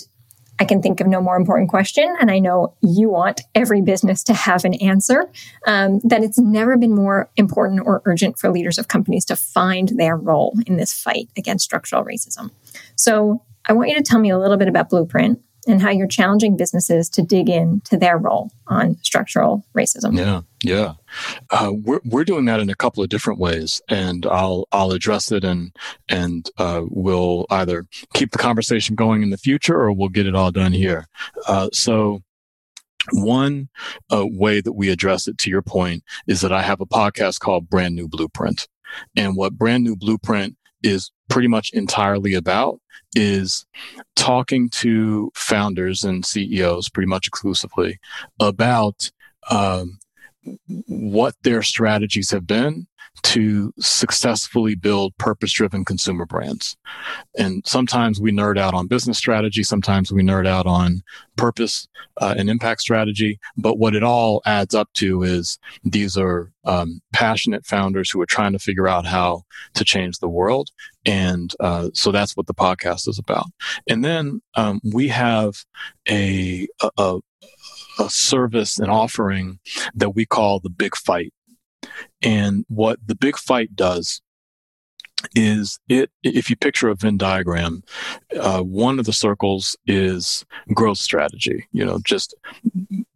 I 0.59 0.65
can 0.65 0.83
think 0.83 1.01
of 1.01 1.07
no 1.07 1.23
more 1.23 1.37
important 1.37 1.71
question, 1.71 2.15
and 2.21 2.31
I 2.31 2.39
know 2.39 2.75
you 2.83 3.09
want 3.09 3.41
every 3.55 3.81
business 3.81 4.23
to 4.25 4.35
have 4.35 4.67
an 4.67 4.75
answer, 4.75 5.33
um, 5.67 6.01
that 6.05 6.23
it's 6.23 6.39
never 6.39 6.77
been 6.77 6.95
more 6.95 7.31
important 7.37 7.81
or 7.87 8.03
urgent 8.05 8.39
for 8.39 8.51
leaders 8.51 8.77
of 8.77 8.87
companies 8.87 9.25
to 9.27 9.37
find 9.37 9.89
their 9.97 10.17
role 10.19 10.55
in 10.67 10.77
this 10.77 10.93
fight 10.93 11.31
against 11.39 11.65
structural 11.65 12.05
racism. 12.05 12.51
So 12.95 13.43
I 13.67 13.73
want 13.73 13.89
you 13.89 13.97
to 13.97 14.03
tell 14.03 14.19
me 14.19 14.29
a 14.29 14.39
little 14.39 14.59
bit 14.59 14.69
about 14.69 14.91
Blueprint 14.91 15.41
and 15.67 15.81
how 15.83 15.91
you're 15.91 16.07
challenging 16.07 16.57
businesses 16.57 17.09
to 17.11 17.23
dig 17.23 17.49
in 17.49 17.81
to 17.83 17.97
their 17.97 18.19
role 18.19 18.51
on 18.67 18.97
structural 19.03 19.65
racism. 19.77 20.17
Yeah, 20.17 20.43
yeah, 20.63 20.95
uh, 21.51 21.73
we're 21.73 22.01
we're 22.05 22.25
doing 22.25 22.45
that 22.47 22.61
in 22.61 22.71
a 22.71 22.75
couple 22.75 23.03
of 23.03 23.09
different 23.09 23.39
ways, 23.39 23.81
and 23.89 24.27
I'll 24.27 24.67
I'll 24.73 24.93
address 24.93 25.33
it 25.33 25.45
and 25.45 25.75
and 26.09 26.49
uh, 26.59 26.83
we'll 26.89 27.47
either 27.51 27.87
keep 28.15 28.33
the 28.33 28.39
conversation 28.39 28.95
going 28.95 29.23
in 29.23 29.31
the 29.31 29.39
future 29.39 29.79
or 29.79 29.93
we'll 29.93 30.09
get 30.09 30.27
it 30.27 30.35
all 30.35 30.51
done 30.51 30.73
here. 30.73 31.07
Uh, 31.47 31.69
so. 31.73 32.23
One 33.13 33.71
uh, 34.13 34.27
way 34.27 34.61
that 34.61 34.75
we 34.75 34.91
address 34.91 35.27
it, 35.27 35.39
to 35.39 35.51
your 35.51 35.63
point, 35.63 36.05
is 36.27 36.43
that 36.43 36.53
I 36.53 36.61
have 36.61 36.83
a 36.83 36.87
podcast 36.87 37.41
called 37.41 37.71
Brand 37.71 37.97
New 37.97 38.07
Blueprint. 38.07 38.69
And 39.17 39.37
what 39.37 39.55
Brand 39.55 39.85
New 39.85 39.97
Blueprint 39.97 40.57
is 40.83 41.11
pretty 41.29 41.49
much 41.49 41.71
entirely 41.73 42.35
about 42.35 42.79
is 43.15 43.67
talking 44.17 44.69
to 44.69 45.31
founders 45.35 46.05
and 46.05 46.25
CEOs 46.25 46.89
pretty 46.89 47.09
much 47.09 47.27
exclusively 47.27 47.99
about 48.41 49.11
um, 49.51 49.99
what 50.87 51.35
their 51.43 51.63
strategies 51.63 52.31
have 52.31 52.47
been 52.47 52.87
to 53.23 53.73
successfully 53.79 54.75
build 54.75 55.17
purpose 55.19 55.53
driven 55.53 55.85
consumer 55.85 56.27
brands. 56.27 56.77
And 57.37 57.63
sometimes 57.67 58.21
we 58.21 58.33
nerd 58.33 58.59
out 58.59 58.75
on 58.75 58.87
business 58.87 59.19
strategy, 59.19 59.63
sometimes 59.63 60.13
we 60.13 60.23
nerd 60.23 60.47
out 60.47 60.67
on 60.67 61.03
purpose 61.37 61.89
uh, 62.21 62.35
and 62.37 62.49
impact 62.49 62.81
strategy. 62.81 63.39
But 63.57 63.79
what 63.79 63.95
it 63.95 64.03
all 64.03 64.43
adds 64.47 64.75
up 64.75 64.89
to 64.95 65.23
is 65.23 65.59
these 65.85 66.17
are 66.17 66.53
um, 66.65 67.01
passionate 67.13 67.67
founders 67.67 68.11
who 68.11 68.21
are 68.21 68.27
trying 68.27 68.53
to 68.53 68.59
figure 68.59 68.89
out 68.89 69.07
how 69.07 69.43
to 69.75 69.85
change 69.85 70.19
the 70.19 70.29
world. 70.29 70.71
And 71.05 71.53
uh, 71.61 71.91
so 71.95 72.13
that's 72.13 72.37
what 72.37 72.47
the 72.47 72.55
podcast 72.55 73.09
is 73.09 73.19
about. 73.19 73.47
And 73.89 74.05
then 74.05 74.43
um, 74.55 74.81
we 74.93 75.09
have 75.09 75.65
a, 76.09 76.69
a, 76.99 77.21
a 77.99 78.11
service 78.11 78.79
and 78.79 78.91
offering 78.91 79.59
that 79.95 80.11
we 80.11 80.27
call 80.27 80.61
the 80.61 80.71
big 80.71 80.97
fight. 80.97 81.33
And 82.23 82.65
what 82.69 82.99
the 83.05 83.15
big 83.15 83.37
fight 83.37 83.75
does 83.75 84.21
is 85.35 85.79
it 85.89 86.11
if 86.23 86.49
you 86.49 86.57
picture 86.57 86.89
a 86.89 86.95
venn 86.95 87.17
diagram 87.19 87.83
uh, 88.39 88.63
one 88.63 88.99
of 88.99 89.05
the 89.05 89.13
circles 89.13 89.77
is 89.87 90.47
growth 90.73 90.99
strategy 90.99 91.67
you 91.73 91.85
know 91.85 91.99
just 92.05 92.35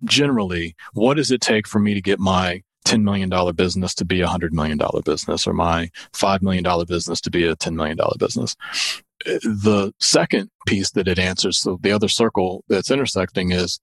generally 0.05 0.77
what 0.92 1.14
does 1.14 1.31
it 1.31 1.40
take 1.40 1.66
for 1.66 1.79
me 1.79 1.94
to 1.94 2.03
get 2.03 2.18
my 2.18 2.62
$10 2.87 3.03
million 3.03 3.31
business 3.55 3.94
to 3.94 4.05
be 4.05 4.20
a 4.20 4.27
$100 4.27 4.53
million 4.53 4.79
business 5.05 5.46
or 5.46 5.55
my 5.55 5.90
$5 6.12 6.42
million 6.42 6.64
business 6.87 7.20
to 7.22 7.31
be 7.31 7.46
a 7.46 7.57
$10 7.57 7.74
million 7.74 7.96
business? 8.18 8.55
The 9.24 9.92
second 10.00 10.50
piece 10.66 10.90
that 10.90 11.09
it 11.09 11.18
answers 11.18 11.57
so 11.57 11.79
the 11.81 11.92
other 11.92 12.09
circle 12.09 12.62
that's 12.68 12.90
intersecting 12.90 13.53
is 13.53 13.81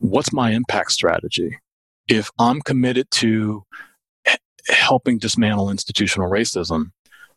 what's 0.00 0.32
my 0.32 0.50
impact 0.50 0.90
strategy? 0.90 1.58
If 2.08 2.32
i'm 2.38 2.60
committed 2.62 3.08
to 3.12 3.64
helping 4.68 5.18
dismantle 5.18 5.70
institutional 5.70 6.30
racism, 6.30 6.92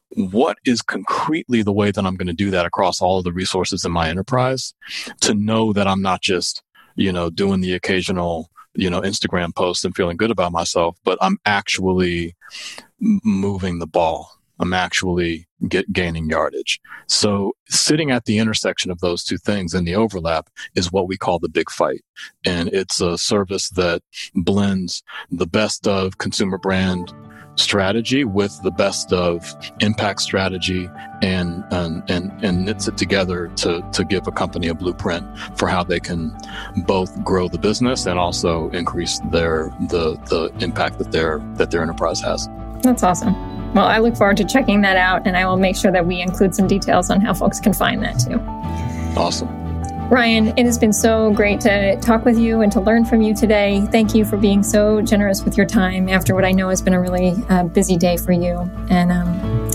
what 0.10 0.58
is 0.66 0.82
concretely 0.82 1.62
the 1.62 1.74
way 1.74 1.92
that 1.92 2.06
I'm 2.06 2.16
going 2.16 2.28
to 2.28 2.34
do 2.34 2.52
that 2.52 2.66
across 2.66 3.02
all 3.02 3.18
of 3.18 3.24
the 3.24 3.34
resources 3.34 3.86
in 3.86 3.92
my 3.92 4.10
enterprise 4.10 4.74
to 5.22 5.34
know 5.34 5.74
that 5.74 5.88
I'm 5.88 6.02
not 6.02 6.22
just, 6.22 6.64
you 6.96 7.12
know, 7.12 7.30
doing 7.30 7.62
the 7.62 7.74
occasional, 7.74 8.50
you 8.76 8.90
know, 8.90 9.02
Instagram 9.02 9.54
post 9.56 9.84
and 9.84 9.96
feeling 9.96 10.18
good 10.18 10.32
about 10.32 10.52
myself, 10.52 10.98
but 11.04 11.18
I'm 11.22 11.38
actually 11.46 12.36
moving 13.00 13.80
the 13.80 13.88
ball. 13.88 14.32
I'm 14.60 14.74
actually 14.74 15.48
get 15.68 15.92
gaining 15.92 16.30
yardage. 16.30 16.80
So 17.08 17.54
sitting 17.70 18.12
at 18.12 18.26
the 18.26 18.38
intersection 18.38 18.92
of 18.92 19.00
those 19.00 19.24
two 19.24 19.38
things 19.38 19.74
and 19.74 19.88
the 19.88 19.96
overlap 19.96 20.50
is 20.76 20.92
what 20.92 21.08
we 21.08 21.18
call 21.18 21.40
the 21.40 21.50
big 21.50 21.70
fight. 21.70 22.04
And 22.46 22.70
it's 22.70 23.02
a 23.02 23.18
service 23.18 23.70
that 23.72 24.02
blends 24.34 25.04
the 25.32 25.48
best 25.48 25.88
of 25.88 26.18
consumer 26.18 26.58
brand 26.58 27.14
strategy 27.56 28.26
with 28.26 28.60
the 28.64 28.72
best 28.72 29.14
of 29.14 29.56
impact 29.80 30.22
strategy 30.22 30.90
and 31.22 31.64
and 31.72 32.04
and, 32.10 32.32
and 32.44 32.66
knits 32.66 32.88
it 32.88 32.98
together 32.98 33.48
to 33.56 33.82
to 33.94 34.04
give 34.04 34.28
a 34.28 34.32
company 34.32 34.68
a 34.68 34.74
blueprint 34.74 35.26
for 35.58 35.68
how 35.68 35.84
they 35.84 36.00
can 36.00 36.36
both 36.86 37.24
grow 37.24 37.48
the 37.48 37.58
business 37.58 38.06
and 38.06 38.20
also 38.20 38.70
increase 38.72 39.20
their 39.32 39.70
the 39.90 40.16
the 40.30 40.52
impact 40.64 40.98
that 40.98 41.12
their 41.12 41.40
that 41.56 41.72
their 41.72 41.82
enterprise 41.82 42.20
has. 42.22 42.48
That's 42.82 43.04
awesome. 43.04 43.34
Well, 43.74 43.86
I 43.86 43.98
look 43.98 44.16
forward 44.16 44.38
to 44.38 44.46
checking 44.46 44.82
that 44.82 44.96
out, 44.96 45.28
and 45.28 45.36
I 45.36 45.46
will 45.46 45.58
make 45.58 45.76
sure 45.76 45.92
that 45.92 46.06
we 46.06 46.22
include 46.22 46.56
some 46.56 46.68
details 46.68 47.10
on 47.10 47.20
how 47.20 47.34
folks 47.34 47.60
can 47.60 47.74
find 47.74 48.02
that 48.04 48.20
too. 48.20 48.40
Awesome. 49.20 49.50
Ryan, 50.10 50.50
it 50.56 50.66
has 50.66 50.78
been 50.78 50.94
so 50.94 51.32
great 51.32 51.60
to 51.62 52.00
talk 52.00 52.26
with 52.26 52.38
you 52.38 52.62
and 52.62 52.72
to 52.72 52.80
learn 52.80 53.06
from 53.06 53.24
you 53.24 53.34
today. 53.34 53.82
Thank 53.92 54.14
you 54.14 54.24
for 54.24 54.38
being 54.38 54.62
so 54.62 55.02
generous 55.02 55.44
with 55.44 55.58
your 55.58 55.66
time 55.66 56.08
after 56.08 56.36
what 56.36 56.46
I 56.46 56.52
know 56.52 56.70
has 56.70 56.80
been 56.80 56.94
a 56.94 57.02
really 57.02 57.34
uh, 57.50 57.64
busy 57.64 57.98
day 57.98 58.16
for 58.16 58.32
you. 58.32 58.70
And 58.92 59.12
um, 59.12 59.28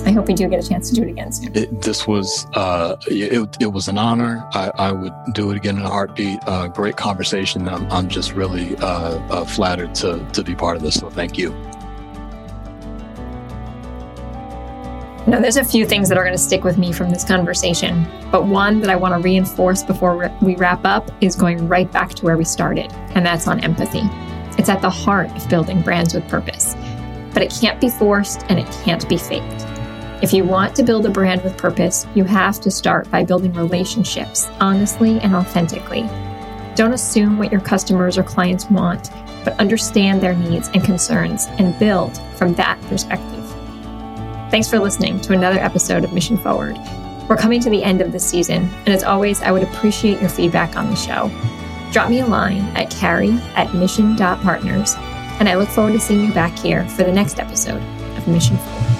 I 0.07 0.13
hope 0.13 0.29
we 0.29 0.35
do 0.35 0.49
get 0.49 0.65
a 0.65 0.69
chance 0.69 0.89
to 0.91 0.95
do 0.95 1.03
it 1.03 1.09
again 1.09 1.33
soon. 1.33 1.57
It, 1.57 1.83
this 1.83 2.07
was 2.07 2.47
uh, 2.55 2.97
it, 3.09 3.57
it, 3.61 3.73
was 3.73 3.89
an 3.89 3.99
honor. 3.99 4.49
I, 4.55 4.71
I, 4.79 4.93
would 4.93 5.13
do 5.33 5.51
it 5.51 5.57
again 5.57 5.79
in 5.79 5.83
a 5.83 5.91
heartbeat. 5.91 6.39
Uh, 6.47 6.69
great 6.69 6.97
conversation. 6.97 7.69
I'm, 7.69 7.91
I'm 7.91 8.09
just 8.09 8.33
really 8.33 8.77
uh, 8.77 9.19
uh, 9.31 9.45
flattered 9.45 9.97
to, 9.97 10.25
to 10.33 10.45
be 10.45 10.55
part 10.55 10.77
of 10.77 10.83
this. 10.83 10.95
So 10.95 11.11
thank 11.11 11.39
you. 11.39 11.51
Now, 15.27 15.39
there's 15.39 15.59
a 15.59 15.65
few 15.65 15.85
things 15.85 16.09
that 16.09 16.17
are 16.17 16.25
going 16.25 16.37
to 16.37 16.43
stick 16.43 16.65
with 16.65 16.79
me 16.79 16.93
from 16.93 17.11
this 17.11 17.25
conversation, 17.25 18.07
but 18.33 18.47
one 18.47 18.81
that 18.81 18.89
I 18.89 18.97
want 18.97 19.15
to 19.15 19.21
reinforce 19.21 19.83
before 19.83 20.33
we 20.41 20.57
wrap 20.57 20.85
up 20.85 21.11
is 21.21 21.37
going 21.37 21.69
right 21.69 21.91
back 21.93 22.15
to 22.15 22.25
where 22.25 22.39
we 22.39 22.45
started, 22.45 22.91
and 23.15 23.25
that's 23.25 23.47
on 23.47 23.61
empathy. 23.61 24.03
It's 24.59 24.71
at 24.71 24.81
the 24.81 24.91
heart 24.91 25.31
of 25.37 25.49
building 25.49 25.83
brands 25.83 26.15
with 26.15 26.27
purpose, 26.27 26.75
but 27.35 27.43
it 27.43 27.55
can't 27.61 27.81
be 27.81 27.91
forced 27.91 28.45
and 28.49 28.59
it 28.59 28.67
can't 28.85 29.07
be 29.11 29.19
faked. 29.19 29.67
If 30.23 30.33
you 30.33 30.45
want 30.45 30.75
to 30.77 30.83
build 30.83 31.05
a 31.05 31.11
brand 31.11 31.43
with 31.43 31.57
purpose, 31.57 32.07
you 32.15 32.25
have 32.25 32.59
to 32.63 32.71
start 32.71 33.11
by 33.11 33.23
building 33.23 33.53
relationships 33.53 34.49
honestly 34.59 35.21
and 35.21 35.35
authentically. 35.35 36.03
Don't 36.77 36.95
assume 36.95 37.39
what 37.39 37.53
your 37.53 37.61
customers 37.61 38.17
or 38.17 38.23
clients 38.23 38.71
want, 38.71 39.11
but 39.45 39.59
understand 39.61 40.21
their 40.21 40.35
needs 40.35 40.69
and 40.69 40.83
concerns 40.83 41.47
and 41.59 41.79
build 41.79 42.17
from 42.37 42.55
that 42.55 42.81
perspective. 42.83 43.40
Thanks 44.51 44.69
for 44.69 44.81
listening 44.81 45.21
to 45.21 45.33
another 45.33 45.61
episode 45.61 46.03
of 46.03 46.13
Mission 46.13 46.37
Forward. 46.37 46.77
We're 47.29 47.37
coming 47.37 47.61
to 47.61 47.71
the 47.71 47.85
end 47.85 48.01
of 48.01 48.11
the 48.11 48.19
season, 48.19 48.69
and 48.85 48.89
as 48.89 49.05
always, 49.05 49.41
I 49.43 49.53
would 49.53 49.63
appreciate 49.63 50.21
your 50.21 50.29
feedback 50.29 50.77
on 50.77 50.91
the 50.91 50.97
show. 50.97 51.31
Drop 51.93 52.11
me 52.11 52.19
a 52.19 52.27
line 52.27 52.63
at 52.77 52.91
carrie 52.91 53.39
at 53.55 53.73
mission.partners, 53.73 54.97
and 55.39 55.49
I 55.49 55.55
look 55.55 55.69
forward 55.69 55.93
to 55.93 56.01
seeing 56.01 56.25
you 56.25 56.35
back 56.35 56.59
here 56.59 56.89
for 56.89 57.05
the 57.05 57.13
next 57.13 57.39
episode 57.39 57.81
of 58.17 58.27
Mission 58.27 58.57
Forward. 58.57 59.00